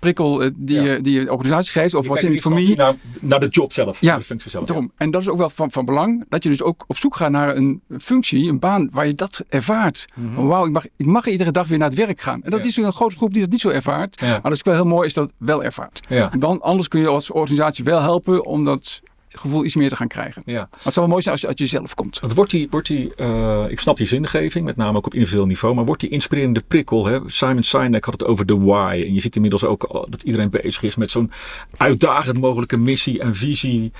[0.01, 0.93] prikkel eh, die, Ja.
[0.93, 3.73] je, die je organisatie geeft, of wat in het voor familie naar, naar de job
[3.73, 4.67] zelf, Ja, de functie zelf.
[4.67, 4.93] Daarom.
[4.97, 7.31] En dat is ook wel van, van belang, dat je dus ook op zoek gaat
[7.31, 10.07] naar een functie, een baan waar je dat ervaart.
[10.35, 12.35] Van, Wauw, ik mag, ik mag iedere dag weer naar het werk gaan.
[12.35, 12.63] En dat Mhm.
[12.63, 12.67] Ja.
[12.69, 14.21] is een grote groep die dat niet zo ervaart.
[14.21, 16.01] Maar dat is wel heel mooi is dat het wel ervaart.
[16.39, 19.01] Dan, anders kun je als organisatie wel helpen om dat
[19.39, 20.43] gevoel iets meer te gaan krijgen.
[20.47, 20.55] Ja.
[20.55, 22.21] Maar het zou wel mooi zijn als je uit jezelf komt.
[22.21, 25.47] Want wordt die, wordt die eh, ik snap die zingeving, met name ook op individueel
[25.47, 27.19] niveau, maar wordt die inspirerende prikkel, hè?
[27.27, 29.03] Simon Sinek had het over de why.
[29.07, 31.31] En je ziet inmiddels ook dat iedereen bezig is met zo'n
[31.77, 33.93] uitdagend mogelijke missie en visie.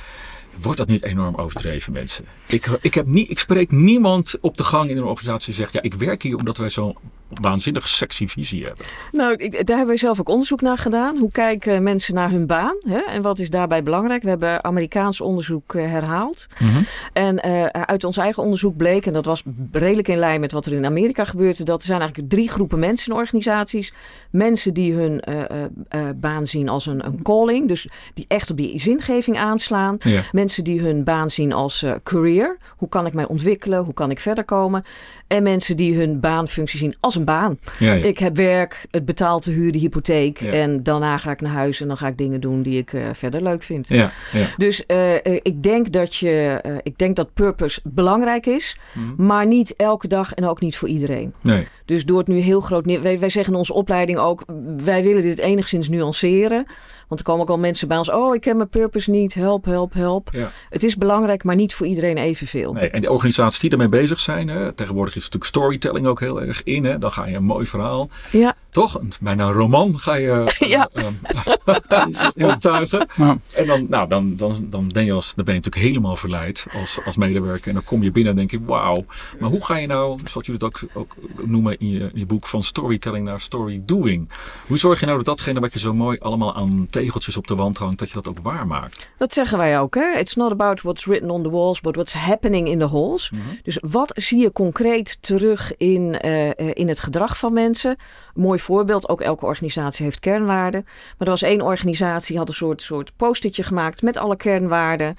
[0.63, 2.25] Wordt dat niet enorm overdreven, mensen?
[2.47, 5.73] Ik, ik, heb niet, ik spreek niemand op de gang in een organisatie die zegt,
[5.73, 6.97] ja, ik werk hier omdat wij zo'n
[7.41, 8.87] waanzinnig sexy visie hebben.
[9.13, 11.19] Nou, ik, daar hebben wij zelf ook onderzoek naar gedaan.
[11.19, 12.77] Hoe kijken mensen naar hun baan?
[12.87, 12.99] Hè?
[12.99, 14.23] En wat is daarbij belangrijk?
[14.23, 16.47] We hebben Amerikaans onderzoek uh, herhaald.
[16.59, 16.83] Mhm.
[17.13, 20.67] En uh, uit ons eigen onderzoek bleek, en dat was redelijk in lijn met wat
[20.67, 23.93] er in Amerika gebeurde, dat er zijn eigenlijk drie groepen mensen in organisaties.
[24.31, 28.81] Mensen die hun uh, baan zien als een, een, calling, dus die echt op die
[28.81, 29.97] zingeving aanslaan.
[29.99, 30.23] Ja.
[30.33, 32.57] Mensen die hun baan zien als career.
[32.77, 33.85] Hoe kan ik mij ontwikkelen?
[33.85, 34.85] Hoe kan ik verder komen?
[35.31, 37.59] En mensen die hun baanfunctie zien als een baan.
[37.79, 38.05] Ja, ja.
[38.05, 40.41] Ik heb werk, het betaalt de huur, de hypotheek.
[40.41, 40.51] Ja.
[40.53, 43.07] En daarna ga ik naar huis en dan ga ik dingen doen die ik uh,
[43.13, 43.89] verder leuk vind.
[43.89, 44.47] Ja, ja.
[44.57, 49.27] Dus uh, ik denk dat je, uh, ik denk dat purpose belangrijk is, Mhm.
[49.27, 51.33] maar niet elke dag en ook niet voor iedereen.
[51.43, 51.67] Nee.
[51.85, 53.03] Dus door het nu heel groot neer.
[53.03, 54.45] Wij, wij zeggen in onze opleiding ook,
[54.77, 56.67] wij willen dit enigszins nuanceren.
[57.09, 58.11] Want er komen ook al mensen bij ons.
[58.11, 59.35] Oh, ik ken mijn purpose niet.
[59.35, 60.31] Help, help, help.
[60.71, 62.73] Het is belangrijk, maar niet voor iedereen evenveel.
[62.73, 66.43] Nee, en de organisaties die ermee bezig zijn, hè, tegenwoordig is natuurlijk storytelling ook heel
[66.43, 66.85] erg in.
[66.85, 68.95] Hè, dan ga je een mooi verhaal, Ja, toch?
[68.95, 70.91] Een, bijna een roman ga je uh, Ja.
[70.95, 73.07] uh, optuigen.
[73.17, 73.37] Ja.
[73.55, 76.67] En dan, nou, dan, dan, dan, ben je als, dan ben je natuurlijk helemaal verleid
[76.73, 77.69] als, als medewerker.
[77.69, 79.05] En dan kom je binnen en denk je, wauw.
[79.39, 82.27] Maar hoe ga je nou, zoals jullie het ook, ook noemen in je, in je
[82.27, 84.31] boek, van storytelling naar story doing.
[84.67, 87.55] Hoe zorg je nou dat datgene wat je zo mooi allemaal aan tegeltjes op de
[87.55, 89.09] wand hangt, dat je dat ook waarmaakt?
[89.19, 89.95] dat zeggen wij ook.
[89.95, 90.19] Hè?
[90.19, 93.31] It's not about what's written on the walls, but what's happening in the halls.
[93.31, 93.43] Mhm.
[93.63, 97.97] Dus wat zie je concreet terug in, eh, eh, in het gedrag van mensen?
[98.35, 100.83] Mooi voorbeeld, ook elke organisatie heeft kernwaarden.
[100.85, 105.17] Maar er was één organisatie, die had een soort, soort postertje gemaakt met alle kernwaarden.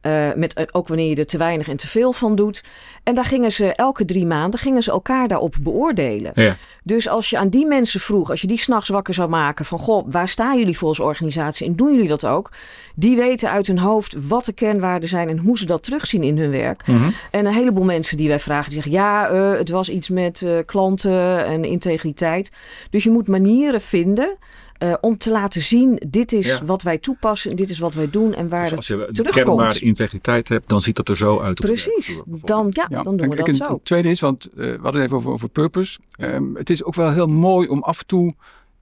[0.00, 2.64] Eh, met eh, ook wanneer je er te weinig en te veel van doet.
[3.02, 6.32] En daar gingen ze elke drie maanden gingen ze elkaar daarop beoordelen.
[6.34, 6.56] Ja.
[6.82, 9.78] Dus als je aan die mensen vroeg, als je die s'nachts wakker zou maken van
[9.78, 12.50] goh, waar staan jullie voor als organisatie en doen jullie dat ook?
[12.94, 16.38] Die weten uit hun hoofd wat de kernwaarden zijn en hoe ze dat terugzien in
[16.38, 16.86] hun werk.
[16.86, 17.10] Mhm.
[17.30, 20.46] En een heleboel mensen die wij vragen, die zeggen ja, eh, het was iets met
[20.66, 22.52] klanten en integriteit.
[22.90, 24.36] Dus je moet manieren vinden
[24.80, 26.64] eh, om te laten zien, dit is Ja.
[26.64, 29.06] wat wij toepassen en dit is wat wij doen en waar Dus als je het
[29.06, 29.44] de terugkomt.
[29.46, 31.50] kernwaarde integriteit hebt, dan ziet dat er zo uit.
[31.50, 33.72] op de Precies, dan, ja, dan doen we en- dat en zo.
[33.72, 35.98] Het tweede is, want eh, we hadden het even over, over purpose.
[36.18, 38.34] Ehm, het is ook wel heel mooi om af en toe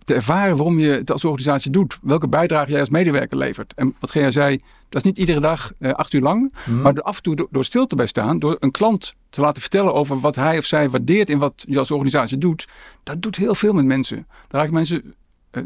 [0.05, 1.99] te ervaren waarom je het als organisatie doet.
[2.03, 3.73] Welke bijdrage jij als medewerker levert.
[3.77, 4.57] En wat jij zei,
[4.89, 6.53] dat is niet iedere dag eh, acht uur lang.
[6.67, 6.81] Mhm.
[6.83, 9.61] Maar af en toe door, door stil te bij staan, door een klant te laten
[9.61, 12.69] vertellen over wat hij of zij waardeert in wat je als organisatie doet.
[13.03, 14.27] Dat doet heel veel met mensen.
[14.49, 15.15] Daar raken mensen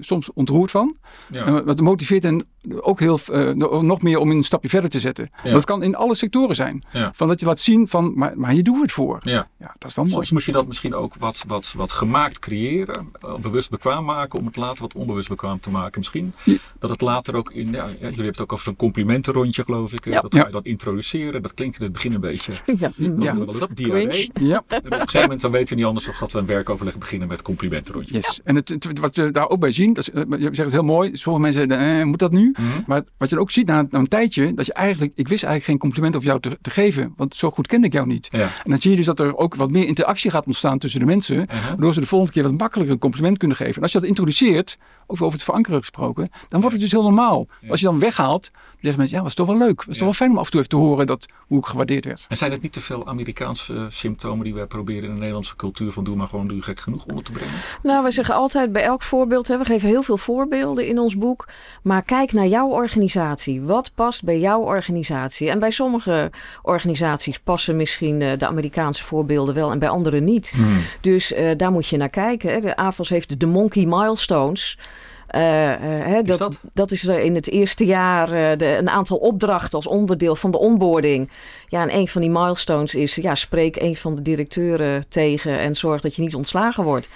[0.00, 0.96] soms ontroerd van.
[1.30, 1.64] Ja.
[1.64, 2.46] Wat motiveert hen
[2.80, 3.50] ook heel, eh,
[3.80, 5.30] nog meer om een stapje verder te zetten.
[5.44, 5.52] Ja.
[5.52, 6.82] Dat kan in alle sectoren zijn.
[6.92, 7.10] Ja.
[7.14, 9.18] Van dat je laat zien van, maar, maar hier doen we het voor.
[9.22, 9.48] Ja.
[9.58, 10.16] Ja, dat is wel mooi.
[10.16, 14.38] Soms moet je dat misschien ook wat, wat, wat gemaakt creëren, eh, bewust bekwaam maken,
[14.38, 15.98] om het later wat onbewust bekwaam te maken.
[15.98, 16.52] Misschien Ja.
[16.52, 19.64] dat dat het later ook in, ja, ja, jullie hebben het ook over zo'n complimentenrondje
[19.64, 20.04] geloof ik.
[20.04, 20.20] Ja.
[20.20, 21.42] Dat ga je dan introduceren.
[21.42, 22.90] Dat klinkt in het begin een beetje, Ja.
[23.18, 23.36] Ja.
[23.36, 24.30] wat is dat, diarree.
[24.40, 26.46] Ja, En op een gegeven moment dan weten we niet anders of dat we een
[26.46, 28.16] werkoverleg beginnen met complimentenrondjes.
[28.26, 28.40] yes.
[28.44, 30.82] En het, wat we daar ook bij zien, dat is, eh, je zegt het heel
[30.82, 31.16] mooi.
[31.16, 32.51] Sommige mensen zeggen, eh, moet dat nu?
[32.58, 32.66] Mhm.
[32.86, 35.44] Maar wat je dan ook ziet na, na een tijdje, dat je eigenlijk, ik wist
[35.44, 37.12] eigenlijk geen compliment over jou te, te geven.
[37.16, 38.28] Want zo goed kende ik jou niet.
[38.30, 38.40] Ja.
[38.42, 41.06] En dan zie je dus dat er ook wat meer interactie gaat ontstaan tussen de
[41.06, 41.36] mensen.
[41.36, 41.68] Uh-huh.
[41.68, 43.74] Waardoor ze de volgende keer wat makkelijker een compliment kunnen geven.
[43.76, 47.02] En als je dat introduceert, ook over het verankeren gesproken, dan wordt het dus heel
[47.02, 47.46] normaal.
[47.60, 47.68] Ja.
[47.68, 49.76] Als je dan weghaalt, dan zeggen mensen, ja, was toch wel leuk.
[49.76, 49.92] Was Ja.
[49.92, 52.26] toch wel fijn om af en toe even te horen dat, hoe ik gewaardeerd werd.
[52.28, 55.92] En zijn het niet te veel Amerikaanse symptomen die wij proberen in de Nederlandse cultuur
[55.92, 57.54] van doe maar gewoon doe je gek genoeg onder te brengen?
[57.82, 61.16] Nou, wij zeggen altijd bij elk voorbeeld, hè, we geven heel veel voorbeelden in ons
[61.16, 61.48] boek.
[61.82, 63.62] Maar kijk naar jouw organisatie.
[63.62, 65.50] Wat past bij jouw organisatie?
[65.50, 66.30] En bij sommige
[66.62, 70.54] organisaties passen misschien eh, de Amerikaanse voorbeelden wel en bij andere niet.
[71.00, 72.52] Dus eh, daar moet je naar kijken.
[72.52, 72.60] Hè.
[72.60, 74.78] De AFOS heeft de Monkey Milestones.
[75.26, 75.40] Eh,
[75.80, 76.60] hè, dat, dat?
[76.74, 76.90] dat?
[76.90, 81.30] is er in het eerste jaar de, een aantal opdrachten als onderdeel van de onboarding.
[81.68, 85.74] Ja, en een van die milestones is, ja, spreek een van de directeuren tegen en
[85.74, 87.08] zorg dat je niet ontslagen wordt.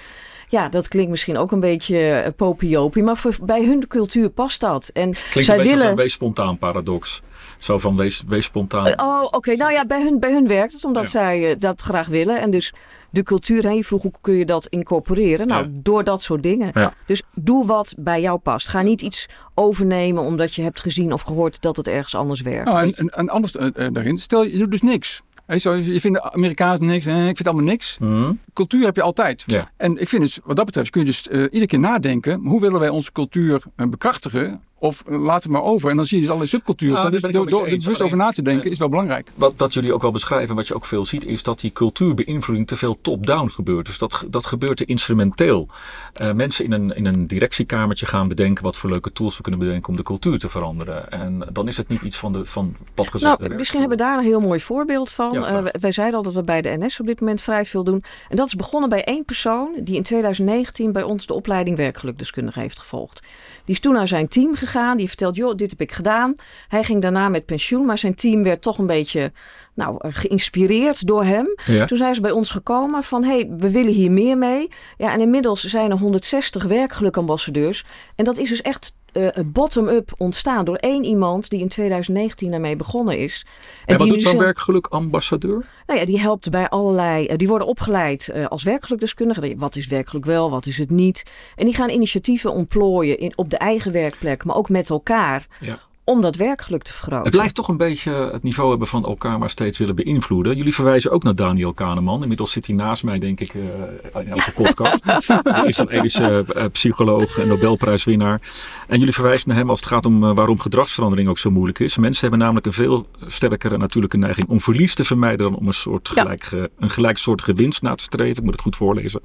[0.48, 4.60] Ja, dat klinkt misschien ook een beetje eh, popiopie, maar voor, bij hun cultuur past
[4.60, 4.90] dat.
[4.92, 5.86] En Klinkt zij een beetje als willen.
[5.90, 7.22] een wees spontaan paradox.
[7.58, 9.00] Zo van wees, wees spontaan.
[9.00, 9.54] Oh, oké.
[9.56, 11.08] Nou ja, bij hun, bij hun werkt het omdat Ja.
[11.08, 12.40] zij eh, dat graag willen.
[12.40, 12.74] En dus
[13.10, 15.46] de cultuur, hè, je vroeg hoe kun je dat incorporeren?
[15.46, 15.70] Nou, Ja.
[15.72, 16.70] door dat soort dingen.
[16.74, 16.92] Ja.
[17.06, 18.68] Dus doe wat bij jou past.
[18.68, 22.64] Ga niet iets overnemen omdat je hebt gezien of gehoord dat het ergens anders werkt.
[22.64, 25.22] Nou, en, en, en anders eh, eh, daarin, stel je doet dus niks.
[25.46, 27.98] Hè, zo, je vindt de Amerikaans niks, eh, ik vind allemaal niks.
[27.98, 28.32] Mhm.
[28.52, 29.42] Cultuur heb je altijd.
[29.46, 29.70] Ja.
[29.76, 32.60] En ik vind dus, wat dat betreft, kun je dus eh, iedere keer nadenken, hoe
[32.60, 34.60] willen wij onze cultuur eh, bekrachtigen?
[34.78, 35.90] Of eh, laten we maar over.
[35.90, 36.94] En dan zie je dus allerlei subculturen.
[37.02, 39.30] Daar dus ik door, er bewust over na te denken is wel belangrijk.
[39.34, 42.66] Wat, wat jullie ook wel beschrijven, wat je ook veel ziet, is dat die cultuurbeïnvloeding
[42.66, 43.86] te veel top-down gebeurt.
[43.86, 45.68] Dus dat, dat gebeurt te instrumenteel.
[46.12, 49.60] Eh, mensen in een, in een directiekamertje gaan bedenken wat voor leuke tools we kunnen
[49.60, 51.10] bedenken om de cultuur te veranderen.
[51.10, 54.04] En dan is het niet iets van, de, van wat gezegd Nou, misschien hebben we
[54.04, 55.32] daar een heel mooi voorbeeld van.
[55.32, 57.84] Ja, Eh, wij- zeiden al dat we bij de NS op dit moment vrij veel
[57.84, 58.02] doen.
[58.28, 61.76] En dat dat is begonnen bij één persoon die in 2019 bij ons de opleiding
[61.76, 63.20] werkgelukdeskundige heeft gevolgd.
[63.66, 64.90] Die is toen naar zijn team gegaan.
[64.90, 66.34] Die heeft verteld, joh, dit heb ik gedaan.
[66.68, 69.32] Hij ging daarna met pensioen, maar zijn team werd toch een beetje
[69.74, 71.54] nou, eh, geïnspireerd door hem.
[71.66, 71.84] Ja.
[71.84, 74.68] Toen zijn ze bij ons gekomen van, hé, hey, we willen hier meer mee.
[74.96, 77.84] Ja, en inmiddels zijn er 160 werkgelukambassadeurs.
[78.14, 82.76] En dat is dus echt uh, bottom-up ontstaan door één iemand die in 2019 daarmee
[82.76, 83.46] begonnen is.
[83.46, 85.64] En, en wat die doet zo'n zo- werkgelukambassadeur?
[85.86, 87.26] Nou ja, die helpt bij allerlei.
[87.26, 89.54] eh, die worden opgeleid eh, als werkgelukdeskundige.
[89.56, 91.22] Wat is werkgeluk wel, wat is het niet?
[91.56, 95.46] En die gaan initiatieven ontplooien in, op de eigen werkplek, maar ook met elkaar.
[95.60, 95.78] Ja.
[96.08, 97.24] Om dat werkgeluk te vergroten.
[97.24, 100.56] Het blijft toch een beetje het niveau hebben van elkaar maar steeds willen beïnvloeden.
[100.56, 102.22] Jullie verwijzen ook naar Daniel Kahneman.
[102.22, 105.04] Inmiddels zit hij naast mij, denk ik, eh, in elke podcast.
[105.42, 108.40] hij is een ethische eh, psycholoog en Nobelprijswinnaar.
[108.88, 111.78] En jullie verwijzen naar hem als het gaat om eh, waarom gedragsverandering ook zo moeilijk
[111.78, 111.96] is.
[111.98, 115.74] Mensen hebben namelijk een veel sterkere natuurlijke neiging om verlies te vermijden dan om een
[115.74, 116.22] soort Ja.
[116.22, 118.36] gelijk, een gelijksoortige winst na te streven.
[118.36, 119.20] Ik moet het goed voorlezen.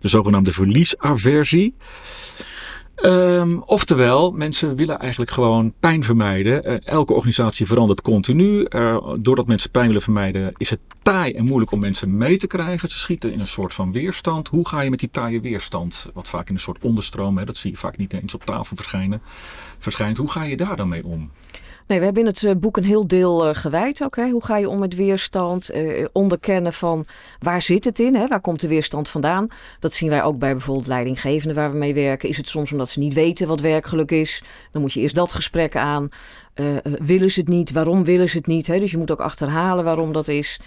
[0.00, 1.74] De zogenaamde verliesaversie.
[2.96, 6.64] Ehm, oftewel, mensen willen eigenlijk gewoon pijn vermijden.
[6.64, 8.64] Eh, elke organisatie verandert continu.
[8.64, 12.46] Eh, doordat mensen pijn willen vermijden, is het taai en moeilijk om mensen mee te
[12.46, 12.88] krijgen.
[12.88, 14.48] Ze schieten in een soort van weerstand.
[14.48, 17.56] Hoe ga je met die taaie weerstand, wat vaak in een soort onderstroom, hè, dat
[17.56, 19.22] zie je vaak niet eens op tafel verschijnen,
[19.78, 20.16] verschijnt.
[20.16, 21.30] Hoe ga je daar dan mee om?
[21.86, 24.16] Nee, we hebben in het eh, boek een heel deel eh, gewijd ook.
[24.16, 24.30] Hè.
[24.30, 25.70] Hoe ga je om met weerstand?
[25.70, 27.04] Eh, onderkennen van
[27.38, 28.14] waar zit het in?
[28.14, 28.26] Hè?
[28.26, 29.48] Waar komt de weerstand vandaan?
[29.78, 32.28] Dat zien wij ook bij bijvoorbeeld leidinggevenden waar we mee werken.
[32.28, 34.42] Is het soms omdat ze niet weten wat werkgeluk is?
[34.72, 36.08] Dan moet je eerst dat gesprek aan.
[36.54, 37.72] Eh, willen ze het niet?
[37.72, 38.66] Waarom willen ze het niet?
[38.66, 38.78] Hè?
[38.78, 40.60] Dus je moet ook achterhalen waarom dat is.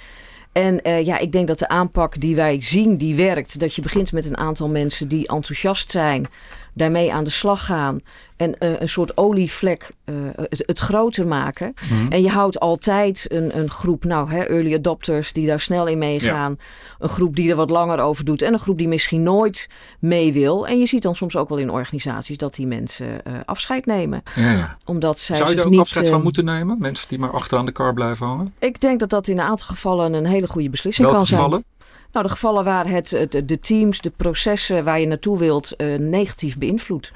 [0.51, 3.59] En ja, ik denk dat de aanpak die wij zien, die werkt.
[3.59, 6.27] Dat je begint met een aantal mensen die enthousiast zijn,
[6.73, 7.99] daarmee aan de slag gaan.
[8.37, 11.73] En eh, een soort olievlek eh, het, het groter maken.
[12.09, 15.97] En je houdt altijd een, een groep, nou, hè, early adopters die daar snel in
[15.97, 16.57] meegaan.
[16.99, 18.41] Een groep die er wat langer over doet.
[18.41, 20.67] En een groep die misschien nooit mee wil.
[20.67, 24.23] En je ziet dan soms ook wel in organisaties dat die mensen eh, afscheid nemen.
[24.35, 24.77] Ja.
[24.85, 25.79] Omdat zij Zou je daar ook niet...
[25.79, 26.75] afscheid van moeten nemen?
[26.79, 28.53] Mensen die maar achteraan de kar blijven hangen?
[28.59, 31.63] Ik denk dat dat in een aantal gevallen een hele goede beslissing Welke kan zijn.
[32.11, 35.95] Nou, de gevallen waar het, het- de teams, de processen waar je naartoe wilt, eh,
[35.99, 37.11] negatief beïnvloedt.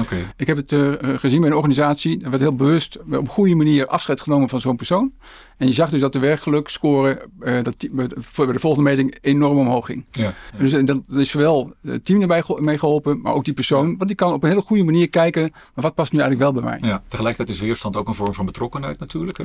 [0.00, 0.16] Oké.
[0.36, 2.24] Ik heb het eh, eh, gezien bij een organisatie.
[2.24, 5.12] Er werd heel bewust op een goede manier afscheid genomen van zo'n persoon.
[5.56, 9.86] En je zag dus dat de werkgelukscore eh, dat bij de- volgende meting enorm omhoog
[9.86, 10.04] ging.
[10.10, 10.32] Ja.
[10.56, 13.86] Dus eh, dat is zowel het team erbij mee geholpen, maar ook die persoon.
[13.86, 16.62] Want die kan op een hele goede manier kijken, maar wat past nu eigenlijk wel
[16.62, 16.88] bij mij?
[16.88, 19.38] Ja, tegelijkertijd is weerstand ook een vorm van betrokkenheid natuurlijk.
[19.38, 19.44] Hè?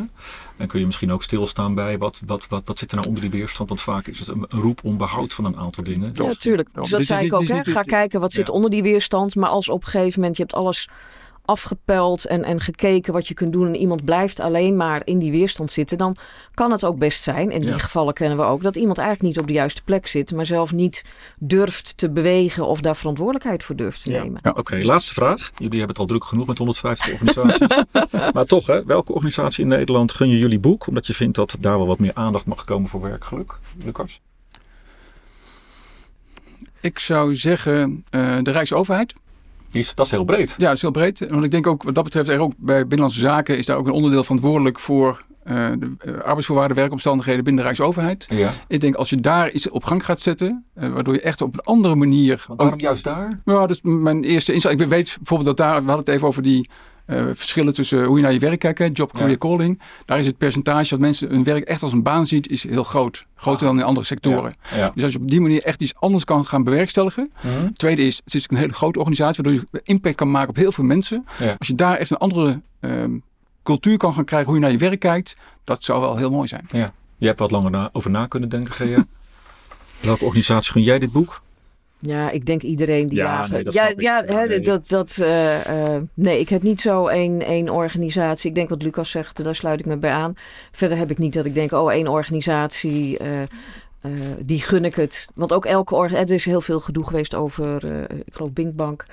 [0.57, 3.29] En kun je misschien ook stilstaan bij wat, wat, wat, wat zit er nou onder
[3.29, 3.69] die weerstand?
[3.69, 6.09] Want vaak is het een, een roep om behoud van een aantal dingen.
[6.13, 6.69] Ja, natuurlijk.
[6.73, 7.47] Dus dat is zei ik ook.
[7.47, 7.63] Hè?
[7.63, 9.35] Ga kijken wat zit onder die weerstand.
[9.35, 10.89] Maar als op een gegeven moment je hebt alles
[11.49, 13.67] afgepeld en, en gekeken wat je kunt doen.
[13.67, 15.97] En iemand blijft alleen maar in die weerstand zitten.
[15.97, 16.15] Dan
[16.53, 17.51] kan het ook best zijn.
[17.51, 17.77] En die Ja.
[17.77, 18.61] gevallen kennen we ook.
[18.61, 20.31] Dat iemand eigenlijk niet op de juiste plek zit.
[20.33, 21.03] Maar zelf niet
[21.39, 24.23] durft te bewegen of daar verantwoordelijkheid voor durft te Ja.
[24.23, 24.41] nemen.
[24.55, 25.49] Oké, laatste vraag.
[25.55, 27.67] Jullie hebben het al druk genoeg met 150 organisaties.
[28.33, 30.87] maar toch, hè, welke organisatie in Nederland gun je jullie boek?
[30.87, 33.59] Omdat je vindt dat daar wel wat meer aandacht mag komen voor werkgeluk.
[33.83, 34.21] Lucas?
[36.81, 39.13] Ik zou zeggen eh, de Rijksoverheid.
[39.71, 40.55] Die is, dat is heel breed.
[40.57, 41.25] Ja, dat is heel breed.
[41.29, 43.87] Want ik denk ook wat dat betreft, er ook bij Binnenlandse Zaken is daar ook
[43.87, 48.27] een onderdeel verantwoordelijk voor eh, de eh, arbeidsvoorwaarden, werkomstandigheden binnen de Rijksoverheid.
[48.29, 48.51] Ja.
[48.67, 51.53] Ik denk als je daar iets op gang gaat zetten, eh, waardoor je echt op
[51.53, 52.45] een andere manier.
[52.47, 53.41] Maar waarom juist daar?
[53.45, 54.79] Ja, dat is mijn eerste inzicht.
[54.79, 56.69] Ik weet bijvoorbeeld dat daar, we hadden het even over die
[57.09, 59.37] eh, verschillen tussen hoe je naar je werk kijkt, hè, job, career, Ja.
[59.37, 59.81] calling.
[60.05, 62.83] Daar is het percentage dat mensen hun werk echt als een baan ziet, is heel
[62.83, 63.25] groot.
[63.35, 64.53] Groter dan in andere sectoren.
[64.75, 64.91] Ja.
[64.93, 67.31] Dus als je op die manier echt iets anders kan gaan bewerkstelligen.
[67.41, 67.71] Mhm.
[67.71, 70.71] Tweede is, het is een hele grote organisatie, waardoor je impact kan maken op heel
[70.71, 71.25] veel mensen.
[71.39, 71.55] Ja.
[71.59, 73.17] Als je daar echt een andere ehm,
[73.63, 76.47] cultuur kan gaan krijgen, hoe je naar je werk kijkt, dat zou wel heel mooi
[76.47, 76.65] zijn.
[77.17, 79.05] Je hebt wat langer na, over na kunnen denken, Gea.
[80.01, 81.41] Welke organisatie gun jij dit boek?
[82.01, 83.53] Ja, ik denk iedereen die Ja, jagen.
[83.53, 84.59] nee, dat ja, ja, hè, nee.
[84.59, 88.49] dat, dat, eh, eh, nee, ik heb niet zo één, één organisatie.
[88.49, 90.33] Ik denk wat Lucas zegt, daar sluit ik me bij aan.
[90.71, 94.11] Verder heb ik niet dat ik denk, oh, één organisatie, eh, eh,
[94.45, 95.27] die gun ik het.
[95.35, 99.05] Want ook elke organisatie, er is heel veel gedoe geweest over, eh, ik geloof, Binkbank.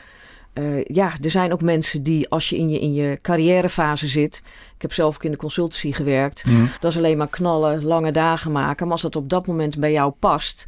[0.57, 4.43] Eh, ja, er zijn ook mensen die, als je in je, in je carrièrefase zit.
[4.77, 6.45] Ik heb zelf ook in de consultancy gewerkt.
[6.81, 8.83] Dat is alleen maar knallen, lange dagen maken.
[8.85, 10.65] Maar als dat op dat moment bij jou past,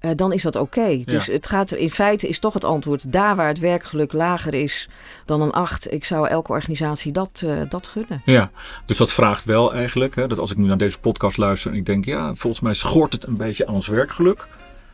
[0.00, 1.02] eh, dan is dat oké.
[1.04, 4.54] Dus het gaat er in feite is toch het antwoord daar waar het werkgeluk lager
[4.54, 4.88] is
[5.24, 5.92] dan een 8.
[5.92, 8.22] Ik zou elke organisatie dat, eh, dat gunnen.
[8.24, 8.50] Ja,
[8.86, 11.76] dus dat vraagt wel eigenlijk, hè, dat als ik nu naar deze podcast luister en
[11.76, 14.46] ik denk, ja, volgens mij schort het een beetje aan ons werkgeluk,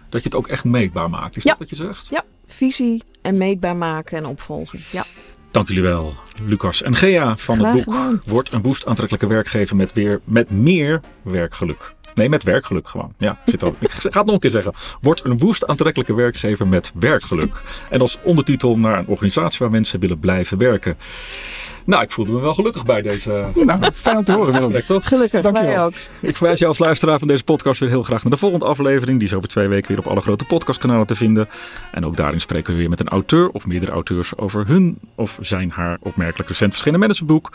[0.09, 1.37] dat je het ook echt meetbaar maakt.
[1.37, 1.51] Is Ja.
[1.51, 2.07] dat wat je zegt?
[2.11, 4.83] Ja, visie en meetbaar maken en opvolging.
[4.91, 5.05] Ja,
[5.51, 6.15] Dank jullie wel,
[6.47, 8.23] Lucas en Gea van Graag het boek gedaan.
[8.25, 11.95] Wordt een boost aantrekkelijke werkgever met weer met meer werkgeluk.
[12.19, 13.13] Nee, met werkgeluk gewoon.
[13.19, 13.75] Ja, zit ook.
[13.79, 14.73] Ik ga het nog een keer zeggen.
[15.01, 17.63] Word een woest aantrekkelijke werkgever met werkgeluk.
[17.91, 20.97] En als ondertitel naar een organisatie waar mensen willen blijven werken.
[21.85, 24.83] Nou, ik voelde me wel gelukkig bij deze Nou, fijn om te horen, Willem.
[24.87, 25.09] toch?
[25.09, 25.73] Gelukkig, Dankjewel.
[25.75, 25.93] wij ook.
[26.21, 29.19] Ik verwijs je als luisteraar van deze podcast weer heel graag naar de volgende aflevering.
[29.19, 31.49] Die is over twee weken weer op alle grote podcastkanalen te vinden.
[31.93, 35.39] En ook daarin spreken we weer met een auteur of meerdere auteurs over hun of
[35.41, 37.51] zijn haar opmerkelijk recent verschenen managementboek.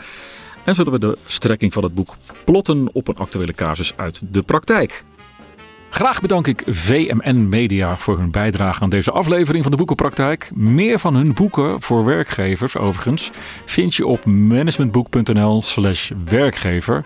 [0.64, 4.42] En zullen we de strekking van het boek plotten op een actuele casus uit de
[4.42, 5.04] praktijk.
[5.94, 10.50] Graag bedank ik VMN Media voor hun bijdrage aan deze aflevering van de Boekenpraktijk.
[10.54, 13.30] Meer van hun boeken voor werkgevers overigens
[13.64, 17.04] vind je op managementboek.nl slash werkgever.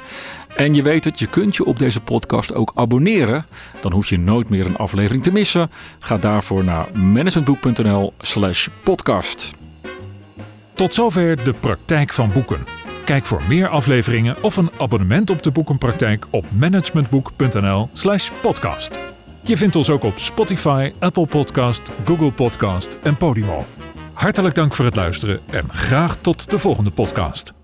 [0.57, 3.47] En je weet het, je kunt je op deze podcast ook abonneren.
[3.81, 5.71] Dan hoef je nooit meer een aflevering te missen.
[5.99, 9.51] Ga daarvoor naar managementboek.nl slash podcast.
[10.75, 12.88] Tot zover de praktijk van boeken.
[13.09, 18.99] Kijk voor meer afleveringen of een abonnement op de boekenpraktijk op managementboek.nl/slash podcast.
[19.43, 23.65] Je vindt ons ook op Spotify, Apple Podcast, Google Podcast en Podimo.
[24.13, 27.58] Hartelijk dank voor het luisteren en graag tot de volgende podcast.